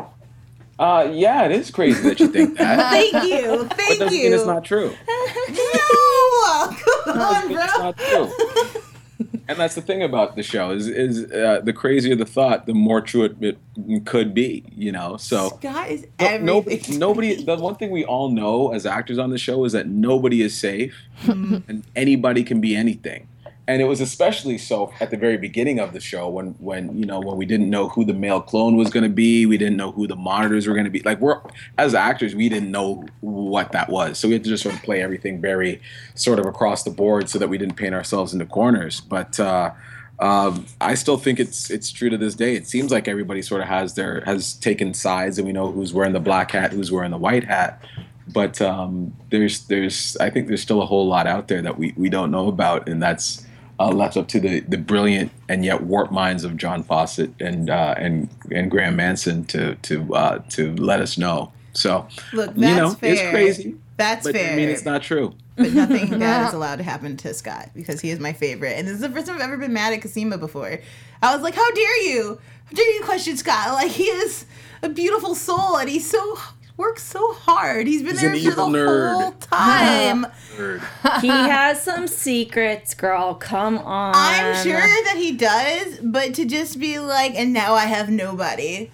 [0.76, 2.90] Uh, yeah, it is crazy that you think that.
[3.12, 4.24] Thank you, thank doesn't you.
[4.24, 4.92] mean it's not true.
[5.07, 7.83] no, come on, It's bro.
[7.85, 8.83] not true.
[9.48, 12.74] and that's the thing about the show is is uh, the crazier the thought, the
[12.74, 14.64] more true it, it could be.
[14.74, 15.50] You know, so.
[15.61, 16.98] Scott is No- everything.
[16.98, 17.44] nobody, nobody.
[17.44, 20.57] The one thing we all know as actors on the show is that nobody is
[20.57, 20.96] safe,
[21.27, 23.29] and anybody can be anything.
[23.66, 27.07] And it was especially so at the very beginning of the show when, when you
[27.07, 29.79] know, when we didn't know who the male clone was going to be, we didn't
[29.79, 31.00] know who the monitors were going to be.
[31.00, 31.40] Like we're
[31.79, 34.83] as actors, we didn't know what that was, so we had to just sort of
[34.83, 35.81] play everything very
[36.14, 39.00] sort of across the board so that we didn't paint ourselves into corners.
[39.00, 39.70] But uh,
[40.18, 42.55] um, I still think it's it's true to this day.
[42.55, 45.92] It seems like everybody sort of has their has taken sides, and we know who's
[45.92, 47.83] wearing the black hat, who's wearing the white hat.
[48.29, 51.94] But um, there's there's I think there's still a whole lot out there that we,
[51.96, 53.44] we don't know about, and that's
[53.78, 57.70] uh, left up to the, the brilliant and yet warped minds of John Fawcett and
[57.70, 61.52] uh, and and Graeme Manson to to uh, to let us know.
[61.72, 63.12] So Look, that's you know fair.
[63.12, 64.52] it's crazy, That's but fair.
[64.52, 65.34] I mean it's not true.
[65.56, 68.74] but nothing bad is allowed to happen to Scott because he is my favorite.
[68.78, 70.78] And this is the first time I've ever been mad at Cosima before.
[71.22, 72.40] I was like, how dare you?
[72.66, 73.72] How dare you question Scott?
[73.72, 74.46] Like, he is
[74.82, 76.38] a beautiful soul and he's so
[76.76, 77.87] works so hard.
[77.87, 79.12] He's been He's there for the evil nerd.
[79.12, 80.26] whole time.
[80.56, 81.20] Nerd.
[81.20, 83.34] he has some secrets, girl.
[83.34, 84.12] Come on.
[84.16, 88.90] I'm sure that he does, but to just be like, and now I have nobody.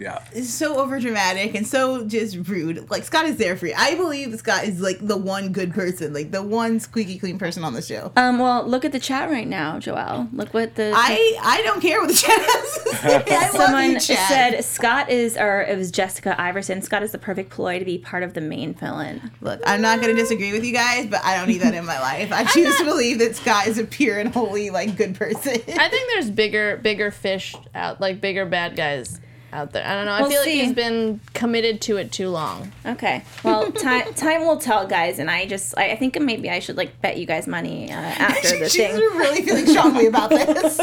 [0.00, 0.24] Yeah.
[0.32, 2.90] is so overdramatic and so just rude.
[2.90, 3.74] Like Scott is there for you.
[3.76, 7.64] I believe Scott is like the one good person, like the one squeaky clean person
[7.64, 8.10] on the show.
[8.16, 10.28] Um, well, look at the chat right now, Joelle.
[10.32, 13.24] Look what the I I don't care what the chat has to say.
[13.28, 14.28] I love someone you, chat.
[14.28, 16.80] said Scott is, or it was Jessica Iverson.
[16.80, 19.30] Scott is the perfect ploy to be part of the main villain.
[19.42, 22.00] Look, I'm not gonna disagree with you guys, but I don't need that in my
[22.00, 22.32] life.
[22.32, 25.52] I choose to believe that Scott is a pure and holy, like good person.
[25.52, 29.20] I think there's bigger bigger fish out, like bigger bad guys
[29.52, 29.86] out there.
[29.86, 30.12] I don't know.
[30.12, 30.58] I We'll feel see.
[30.58, 32.72] like he's been committed to it too long.
[32.86, 33.24] Okay.
[33.42, 35.18] Well, time time will tell, guys.
[35.18, 37.96] And I just, I, I think maybe I should like bet you guys money uh,
[37.96, 38.68] after the thing.
[38.68, 40.76] She's thing really feeling strongly about this.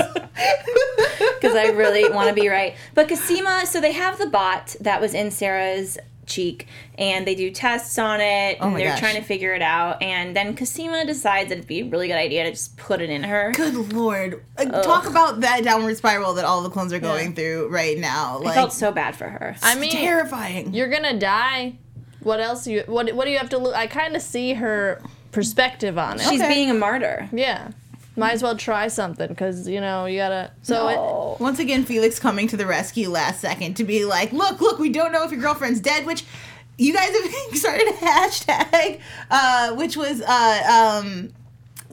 [1.39, 2.75] because I really want to be right.
[2.93, 7.49] But Cosima, so they have the bot that was in Sarah's cheek, and they do
[7.49, 8.99] tests on it, oh and Oh my they're gosh.
[8.99, 10.01] trying to figure it out.
[10.01, 13.23] And then Cosima decides it'd be a really good idea to just put it in
[13.23, 13.51] her.
[13.55, 14.43] Good lord!
[14.57, 17.97] Uh, like, talk about that downward spiral that all the clones are going through right
[17.97, 18.37] now.
[18.39, 19.55] I Like, felt so bad for her.
[19.63, 20.73] I mean, terrifying.
[20.73, 21.77] you're gonna die.
[22.21, 22.83] What else you?
[22.87, 23.57] What What do you have to?
[23.57, 26.23] Lo- I kind of see her perspective on it.
[26.23, 26.49] She's Okay.
[26.53, 27.29] being a martyr.
[27.31, 27.69] Yeah,
[28.17, 30.51] might as well try something because you know you gotta.
[30.63, 30.87] So
[31.37, 34.79] it, Once again, Felix coming to the rescue last second to be like, look, look,
[34.79, 36.25] we don't know if your girlfriend's dead, which
[36.77, 38.99] you guys have started a hashtag,
[39.31, 41.33] uh, which was, uh, um,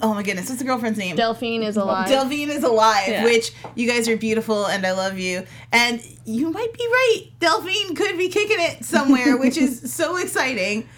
[0.03, 1.17] oh my goodness, what's the girlfriend's name?
[1.17, 2.09] Delphine is alive.
[2.09, 3.25] Delphine is alive, Yeah.
[3.25, 5.45] which you guys are beautiful and I love you.
[5.73, 7.27] And you might be right.
[7.41, 10.89] Delphine could be kicking it somewhere, which is so exciting.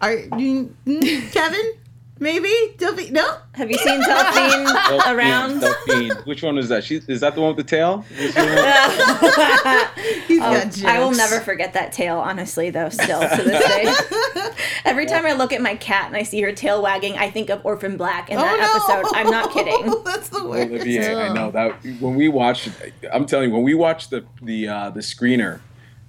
[0.00, 1.72] Are, do, mm, Kevin?
[2.20, 3.12] Maybe Delphine.
[3.12, 3.38] No.
[3.52, 4.66] Have you seen Delphine
[5.06, 5.60] around?
[5.60, 6.12] Delphine.
[6.24, 6.84] Which one is that?
[6.84, 8.04] She is that the one with the tail?
[8.10, 10.84] Is she the one- He's got jokes.
[10.84, 14.50] Oh, I will never forget that tail, honestly, though, still to this day.
[14.84, 17.50] Every time I look at my cat and I see her tail wagging, I think
[17.50, 18.96] of Orphan Black in Oh, that no.
[18.96, 19.16] episode.
[19.16, 20.02] I'm not kidding.
[20.04, 20.70] That's the worst.
[20.70, 22.68] Olivier, I know that when we watched,
[23.12, 25.60] I'm telling you, when we watched the the uh, the screener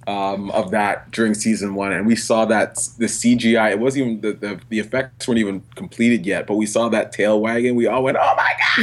[0.09, 4.21] um, of that during season one, and we saw that the CGI, it wasn't even
[4.21, 7.85] the, the the effects weren't even completed yet, but we saw that tail wagging, we
[7.85, 8.79] all went, "Oh my god!"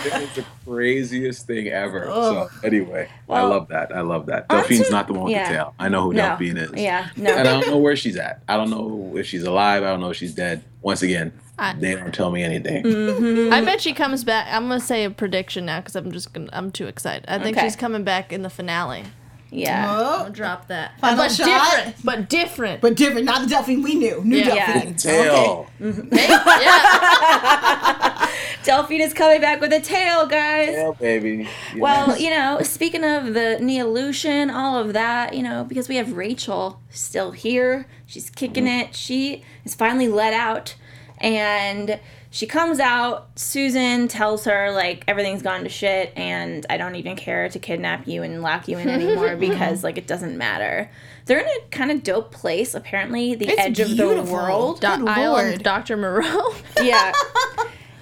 [0.06, 2.06] it was the craziest thing ever.
[2.06, 3.94] So anyway, I love that.
[3.94, 4.48] I love that.
[4.48, 5.48] Delphine's to- not the one with yeah.
[5.48, 5.74] the tail.
[5.78, 6.22] I know who No.
[6.22, 6.72] Delphine is.
[6.74, 7.36] Yeah, no.
[7.36, 8.42] And I don't know where she's at.
[8.48, 9.82] I don't know if she's alive.
[9.82, 10.64] I don't know if she's dead.
[10.80, 12.84] Once again, I- they don't tell me anything.
[12.84, 13.52] Mm.
[13.52, 14.46] I bet she comes back.
[14.50, 16.48] I'm gonna say a prediction now because I'm just gonna.
[16.52, 17.24] I'm too excited.
[17.28, 17.66] I think Okay.
[17.66, 19.04] she's coming back in the finale.
[19.52, 19.90] Yeah.
[19.92, 20.96] I'll Oh, drop that.
[21.00, 21.46] Final but shot?
[21.46, 21.96] different.
[22.04, 22.80] But different.
[22.80, 23.26] but different.
[23.26, 24.22] Not the Delphine we knew.
[24.24, 24.72] New Yeah.
[24.74, 24.94] Delphine.
[24.94, 25.66] Tail.
[25.80, 28.28] Hey, yeah.
[28.62, 30.68] Delphine is coming back with a tail, guys.
[30.68, 31.48] Tail, baby.
[31.76, 36.12] Well, you know, speaking of the Neolution, all of that, you know, because we have
[36.12, 38.94] Rachel still here, she's kicking it.
[38.94, 40.74] She is finally let out,
[41.20, 43.28] and she comes out.
[43.38, 48.06] Susan tells her like everything's gone to shit, and I don't even care to kidnap
[48.06, 50.90] you and lock you in anymore because like it doesn't matter.
[51.26, 54.80] They're in a kind of dope place, apparently, the It's edge of the world.
[54.80, 55.62] Do- Good Island.
[55.62, 55.96] Dr.
[55.96, 56.54] Moreau.
[56.82, 57.12] yeah.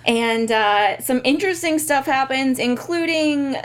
[0.07, 3.57] And uh, some interesting stuff happens, including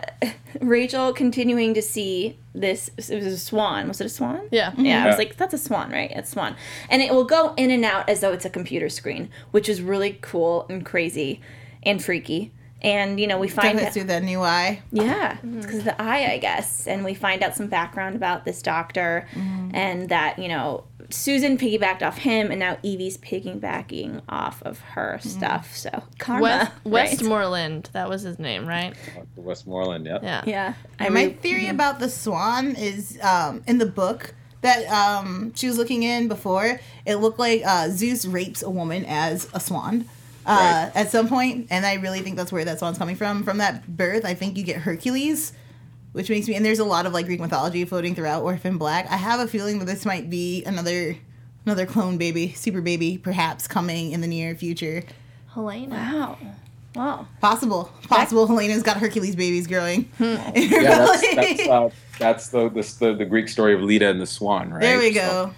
[0.60, 2.90] Rachel continuing to see this.
[2.98, 3.88] It was a swan.
[3.88, 4.48] Was it a swan?
[4.52, 4.74] yeah.
[4.78, 6.12] Yeah, I was like, that's a swan, right?
[6.12, 6.56] It's swan.
[6.90, 9.82] And it will go in and out as though it's a computer screen, which is
[9.82, 11.42] really cool and crazy
[11.84, 12.52] and freaky.
[12.84, 13.94] And, you know, we find Took out.
[13.94, 14.82] through the new eye.
[14.92, 16.86] Yeah, it's because of the eye, I guess.
[16.86, 19.28] And we find out some background about this doctor
[19.74, 25.18] and that, you know, Susan piggybacked off him and now Evie's piggybacking off of her
[25.22, 25.76] stuff.
[25.76, 26.42] So, karma.
[26.42, 26.92] West, right?
[27.10, 27.90] Westmorland.
[27.94, 28.94] That was his name, right?
[29.38, 30.24] Westmorland, yep.
[30.24, 30.44] Yeah.
[30.46, 30.74] Yeah.
[31.00, 35.68] I My re- theory about the swan is um, in the book that um, she
[35.68, 36.80] was looking in before.
[37.06, 40.06] It looked like uh, Zeus rapes a woman as a swan
[40.46, 40.92] uh, Right.
[40.96, 43.44] at some point, and I really think that's where that swan's coming from.
[43.44, 45.54] From that birth, I think you get Hercules,
[46.14, 46.56] which makes me.
[46.56, 49.10] And there's a lot of like Greek mythology floating throughout Orphan Black.
[49.12, 51.18] I have a feeling that this might be another.
[51.66, 55.02] Another clone baby, super baby, perhaps coming in the near future.
[55.54, 55.96] Helena.
[55.96, 56.38] Wow.
[56.94, 57.28] Wow.
[57.40, 58.48] Possible, possible.
[58.48, 60.10] Helena's got Hercules babies growing.
[60.20, 61.36] in her Yeah, that's belly.
[61.56, 64.82] that's, uh, that's the, the the the Greek story of Leda and the Swan, right?
[64.82, 65.54] there we So, go.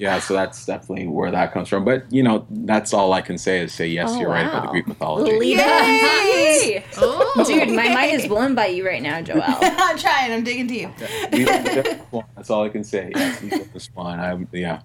[0.00, 1.84] Yeah, so that's definitely where that comes from.
[1.84, 4.62] But you know, that's all I can say is say yes, Oh, you're right about
[4.62, 4.68] the.
[4.68, 5.38] Greek mythology.
[5.38, 5.60] Leda.
[5.60, 6.82] Yay!
[6.96, 7.44] Oh.
[7.46, 9.58] Dude, my mind is blown by you right now, Joelle.
[9.60, 10.32] I'm trying.
[10.32, 10.88] I'm digging deep.
[11.30, 13.12] Leda and that's all I can say.
[13.14, 14.18] Yes, Leda the Swan.
[14.18, 14.80] I'm yeah.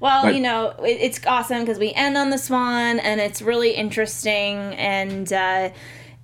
[0.00, 3.42] Well, But- you know, it, it's awesome because we end on the swan, and it's
[3.42, 4.56] really interesting.
[4.76, 5.68] And uh,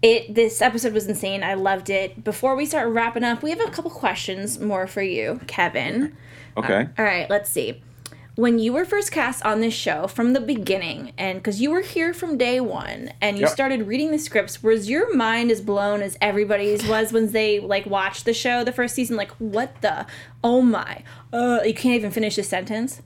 [0.00, 1.42] it this episode was insane.
[1.42, 2.24] I loved it.
[2.24, 6.16] Before we start wrapping up, we have a couple questions more for you, Kevin.
[6.56, 6.88] Okay.
[6.98, 7.82] All right, let's see.
[8.42, 11.80] When you were first cast on this show from the beginning, and because you were
[11.80, 13.50] here from day one, and you Yep.
[13.52, 17.86] started reading the scripts, was your mind as blown as everybody's was when they like
[17.86, 19.16] watched the show the first season?
[19.16, 20.06] Like, what the?
[20.42, 21.04] Oh my!
[21.32, 23.00] Uh, you can't even finish a sentence.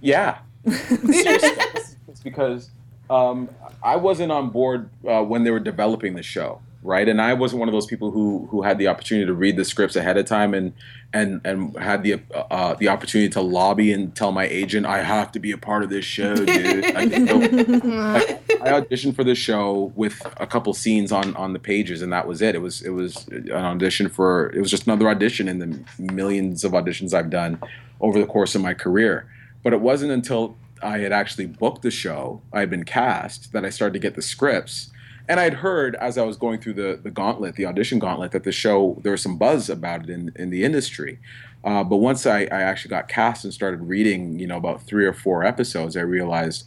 [0.00, 0.38] Yeah.
[0.64, 2.70] It's it's because
[3.08, 3.48] um,
[3.84, 7.08] I wasn't on board uh, when they were developing the show, right?
[7.08, 9.64] And I wasn't one of those people who who had the opportunity to read the
[9.64, 10.72] scripts ahead of time and
[11.12, 15.30] and and had the uh, the opportunity to lobby and tell my agent I have
[15.32, 16.84] to be a part of this show, dude.
[16.84, 22.02] I, I, I auditioned for the show with a couple scenes on on the pages,
[22.02, 22.54] and that was it.
[22.54, 26.64] It was it was an audition for it was just another audition in the millions
[26.64, 27.60] of auditions I've done
[28.00, 29.28] over the course of my career.
[29.62, 33.64] But it wasn't until I had actually booked the show, I had been cast, that
[33.64, 34.90] I started to get the scripts.
[35.28, 38.44] And I'd heard as I was going through the, the gauntlet, the audition gauntlet, that
[38.44, 41.18] the show, there was some buzz about it in, in the industry.
[41.64, 45.06] Uh, but once I, I actually got cast and started reading, you know, about three
[45.06, 46.66] or four episodes, I realized,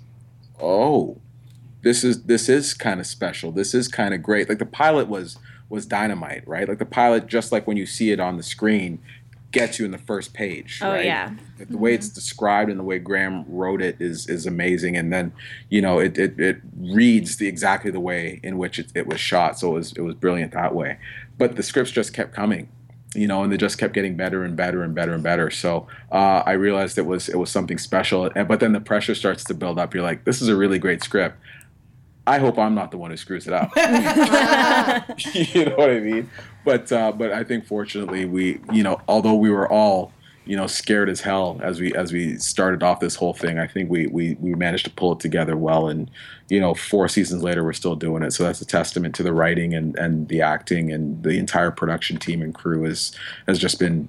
[0.62, 1.20] oh,
[1.82, 3.52] this is this is kind of special.
[3.52, 4.50] This is kind of great.
[4.50, 5.38] Like the pilot was
[5.70, 6.68] was dynamite, right?
[6.68, 9.00] Like the pilot, just like when you see it on the screen,
[9.56, 10.80] gets you in the first page.
[10.84, 11.06] Oh, right?
[11.06, 11.34] yeah.
[11.58, 14.96] The, the way it's described and the way Graeme wrote it is is amazing.
[14.98, 15.34] And then,
[15.70, 19.20] you know, it it, it reads the exactly the way in which it, it was
[19.20, 19.58] shot.
[19.58, 20.98] So it was it was brilliant that way.
[21.38, 22.70] But the scripts just kept coming.
[23.18, 25.50] You know, and they just kept getting better and better and better and better.
[25.50, 28.30] So uh, I realized it was it was something special.
[28.36, 29.94] And- But then the pressure starts to build up.
[29.94, 31.38] You're like, this is a really great script.
[32.28, 33.70] I hope I'm not the one who screws it up.
[35.34, 36.30] you know what I mean?
[36.64, 40.12] But uh, but I think fortunately we you know although we were all
[40.46, 43.58] you know, scared as hell as we as we started off this whole thing.
[43.58, 46.10] I think we we we managed to pull it together well, and
[46.50, 48.32] you know, four seasons later, we're still doing it.
[48.32, 52.18] So that's a testament to the writing and and the acting and the entire production
[52.18, 53.16] team and crew is
[53.48, 54.08] has just been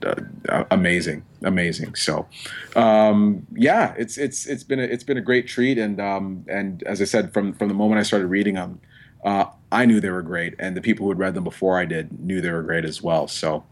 [0.48, 1.94] uh, amazing, amazing.
[1.94, 2.26] So,
[2.74, 6.82] um, yeah, it's it's it's been a, it's been a great treat, and um, and
[6.82, 8.80] as I said, from from the moment I started reading them.
[9.24, 11.84] Uh, I knew they were great, and the people who had read them before I
[11.84, 13.26] did knew they were great as well.
[13.26, 13.64] So,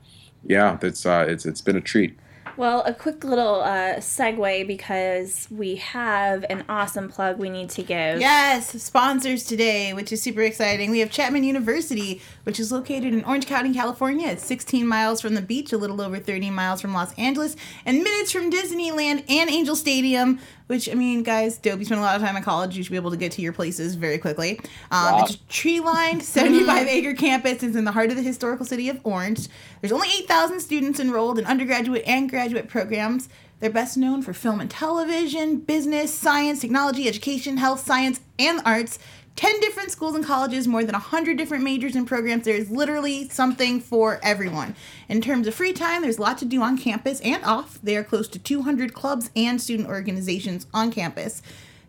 [0.43, 2.19] yeah, it's uh, it's it's been a treat.
[2.57, 7.83] Well, a quick little uh, segue because we have an awesome plug we need to
[7.83, 8.21] give.
[8.21, 10.93] Yes, sponsors today, which is super exciting.
[10.93, 14.29] We have Chapman University, which is located in Orange County, California.
[14.29, 18.05] It's 16 miles from the beach, a little over 30 miles from Los Angeles, and
[18.05, 20.39] minutes from Disneyland and Angel Stadium.
[20.67, 21.79] Which I mean, guys, dope.
[21.79, 22.75] You spend a lot of time in college.
[22.77, 24.59] You should be able to get to your places very quickly.
[24.91, 25.25] Um, Wow.
[25.25, 27.63] It's a tree-lined, 75-acre campus.
[27.63, 29.49] It's in the heart of the historical city of Orange.
[29.81, 33.29] There's only 8,000 students enrolled in undergraduate and graduate programs.
[33.61, 38.99] They're best known for film and television, business, science, technology, education, health, science, and arts.
[39.37, 42.45] 10 different schools and colleges, more than 100 different majors and programs.
[42.45, 44.77] There's literally something for everyone.
[45.09, 47.79] In terms of free time, there's a lot to do on campus and off.
[47.83, 51.43] There are close to 200 clubs and student organizations on campus.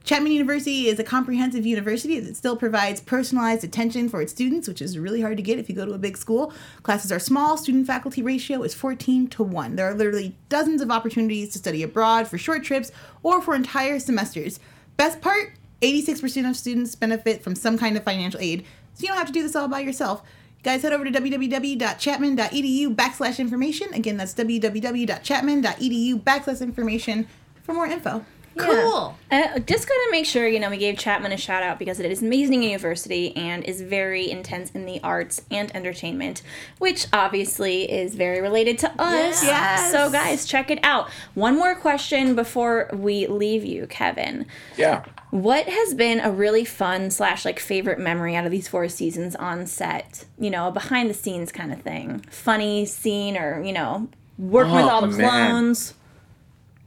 [0.04, 4.82] Chapman University is a comprehensive university that still provides personalized attention for its students, which
[4.82, 6.54] is really hard to get if you go to a big school.
[6.84, 9.76] Classes are small, student faculty ratio is 14 to 1.
[9.76, 12.92] There are literally dozens of opportunities to study abroad for short trips
[13.24, 14.60] or for entire semesters.
[14.96, 15.54] Best part
[15.86, 19.34] 86% of students benefit from some kind of financial aid, so you don't have to
[19.34, 20.24] do this all by yourself.
[20.64, 23.94] Guys, head over to www.chapman.edu backslash information.
[23.94, 27.28] Again, that's www.chapman.edu backslash information
[27.62, 28.26] for more info.
[28.58, 29.18] Cool.
[29.32, 32.10] Uh, just gotta make sure you know we gave Chapman a shout out because it
[32.10, 36.42] is an amazing university and is very intense in the arts and entertainment,
[36.78, 39.44] which obviously is very related to us.
[39.44, 39.92] Yes.
[39.92, 41.10] So guys, check it out.
[41.34, 44.46] One more question before we leave you, Kevin.
[44.78, 45.04] Yeah.
[45.32, 49.36] What has been a really fun slash like favorite memory out of these four seasons
[49.36, 50.24] on set?
[50.40, 54.74] You know, a behind the scenes kind of thing, funny scene, or you know, working
[54.76, 55.30] with Oh, all the man.
[55.50, 55.94] clones.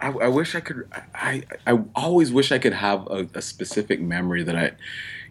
[0.01, 0.89] I, I wish I could.
[1.15, 4.73] I, I always wish I could have a, a specific memory that I,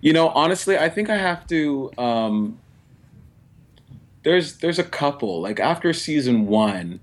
[0.02, 1.92] you know, honestly, I think I have to.
[1.98, 2.60] Um,
[4.24, 7.00] there's there's a couple like after season one,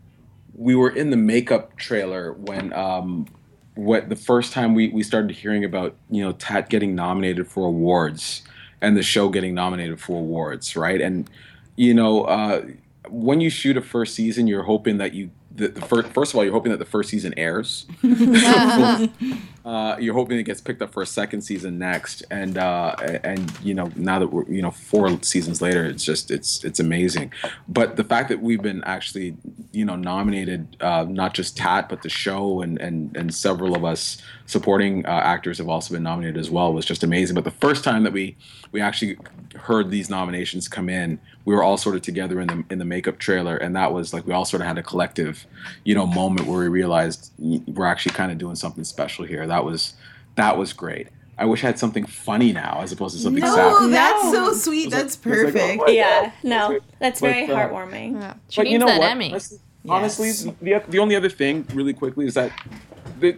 [0.54, 3.26] we were in the makeup trailer when um,
[3.74, 7.66] what the first time we we started hearing about you know Tat getting nominated for
[7.66, 8.42] awards
[8.82, 11.00] and the show getting nominated for awards, right?
[11.00, 11.30] And
[11.76, 12.66] you know, uh,
[13.08, 16.38] when you shoot a first season, you're hoping that you the, the first first of
[16.38, 17.86] all, you're hoping that the first season airs.
[19.64, 23.52] uh, you're hoping it gets picked up for a second season next, and uh, and
[23.62, 27.32] you know now that we're you know four seasons later, it's just it's it's amazing.
[27.68, 29.36] But the fact that we've been actually
[29.72, 33.84] you know nominated, uh, not just Tat, but the show and and and several of
[33.84, 37.34] us supporting uh, actors have also been nominated as well was just amazing.
[37.34, 38.36] But the first time that we
[38.72, 39.18] we actually
[39.54, 42.84] heard these nominations come in, we were all sort of together in the in the
[42.84, 45.46] makeup trailer, and that was like we all sort of had a collective,
[45.84, 49.46] you know, moment where we realized we're actually kind of doing something special here.
[49.46, 49.94] That was
[50.36, 51.08] that was great.
[51.36, 53.92] I wish I had something funny now as opposed to something No, sad.
[53.92, 54.86] that's so sweet.
[54.86, 55.90] It's like- That's like, oh perfect.
[55.90, 56.32] Yeah, God.
[56.44, 58.12] no, It's like- that's but, very uh, heartwarming.
[58.20, 58.34] Yeah.
[58.48, 59.10] She But needs you know that what?
[59.10, 59.30] Emmy.
[59.32, 60.46] Honestly, honestly, Yes.
[60.86, 62.52] the the only other thing, really quickly, is that
[63.20, 63.36] the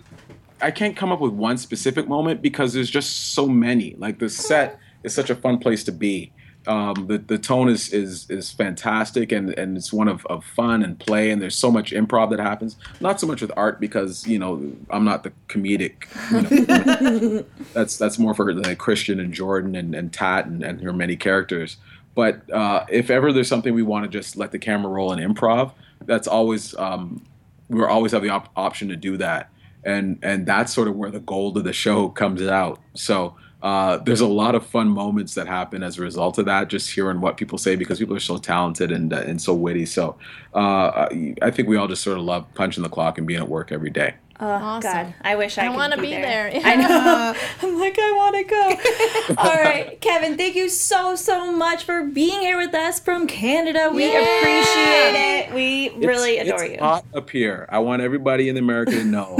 [0.61, 3.95] I can't come up with one specific moment because there's just so many.
[3.99, 6.33] Like the set is such a fun place to be.
[6.67, 10.83] Um, the the tone is is is fantastic and and it's one of, of fun
[10.83, 12.77] and play and there's so much improv that happens.
[13.01, 16.07] Not so much with art because you know I'm not the comedic.
[16.31, 20.81] You know, that's that's more for like Kristian and Jordan and, and Tat and, and
[20.81, 21.77] her many characters.
[22.17, 25.21] But uh, if ever there's something we want to just let the camera roll and
[25.21, 25.73] improv,
[26.07, 27.23] that's always um,
[27.69, 29.51] we always have the op- option to do that,
[29.85, 32.81] and and that's sort of where the gold of the show comes out.
[32.95, 33.37] So.
[33.67, 36.69] Uh, there's a lot of fun moments that happen as a result of that.
[36.69, 39.87] Just hearing what people say because people are so talented and uh, and so witty.
[39.87, 40.17] So
[40.55, 43.41] uh, I I think we all just sort of love punching the clock and being
[43.41, 44.15] at work every day.
[44.39, 44.93] Oh Awesome.
[44.93, 46.51] God, I wish I, I could wanna be, be there.
[46.53, 46.61] there.
[46.63, 47.35] I know.
[47.63, 49.35] I'm like, I want to go.
[49.49, 53.91] All right, Kevin, thank you so so much for being here with us from Canada.
[53.93, 54.21] We Yeah.
[54.21, 55.17] appreciate
[55.49, 55.55] it.
[55.55, 56.79] We It's- really adore it's you.
[56.81, 57.67] hot up here.
[57.71, 59.37] I want everybody in America to know.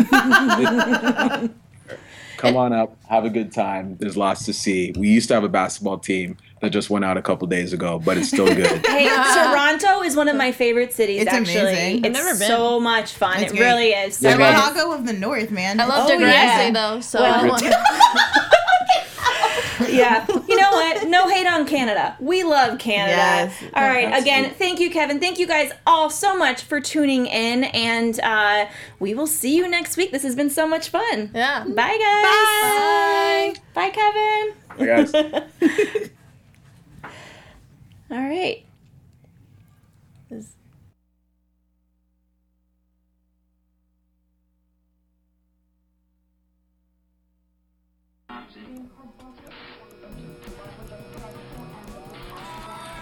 [2.47, 3.97] Come on up, have a good time.
[3.99, 4.93] There's lots to see.
[4.97, 7.99] We used to have a basketball team that just went out a couple days ago,
[7.99, 8.87] but it's still good.
[8.87, 11.23] Hey, Toronto is one of my favorite cities.
[11.23, 11.97] It's actually, amazing.
[11.99, 12.49] it's I've never been.
[12.49, 13.43] so much fun.
[13.43, 13.67] It's it great.
[13.67, 14.23] really is.
[14.23, 14.65] Yeah, So guys.
[14.65, 15.81] Chicago of the North, man.
[15.81, 16.71] I love Oh, Degrassi yeah.
[16.71, 17.59] though, so Well-
[19.89, 20.27] yeah.
[20.79, 21.09] You know what?
[21.09, 22.17] No hate on Canada.
[22.21, 23.17] We love Canada.
[23.17, 23.63] Yes.
[23.75, 24.07] All right.
[24.07, 24.21] Absolutely.
[24.21, 25.21] Again, thank you, Kevin.
[25.21, 28.67] Thank you guys all so much for tuning in, and uh,
[28.99, 30.13] we will see you next week.
[30.13, 31.31] This has been so much fun.
[31.35, 31.65] Yeah.
[31.65, 33.55] Bye, guys.
[33.55, 33.55] Bye.
[33.75, 34.55] Bye, Kevin.
[34.79, 35.15] Hey, guys.
[38.11, 38.63] All right.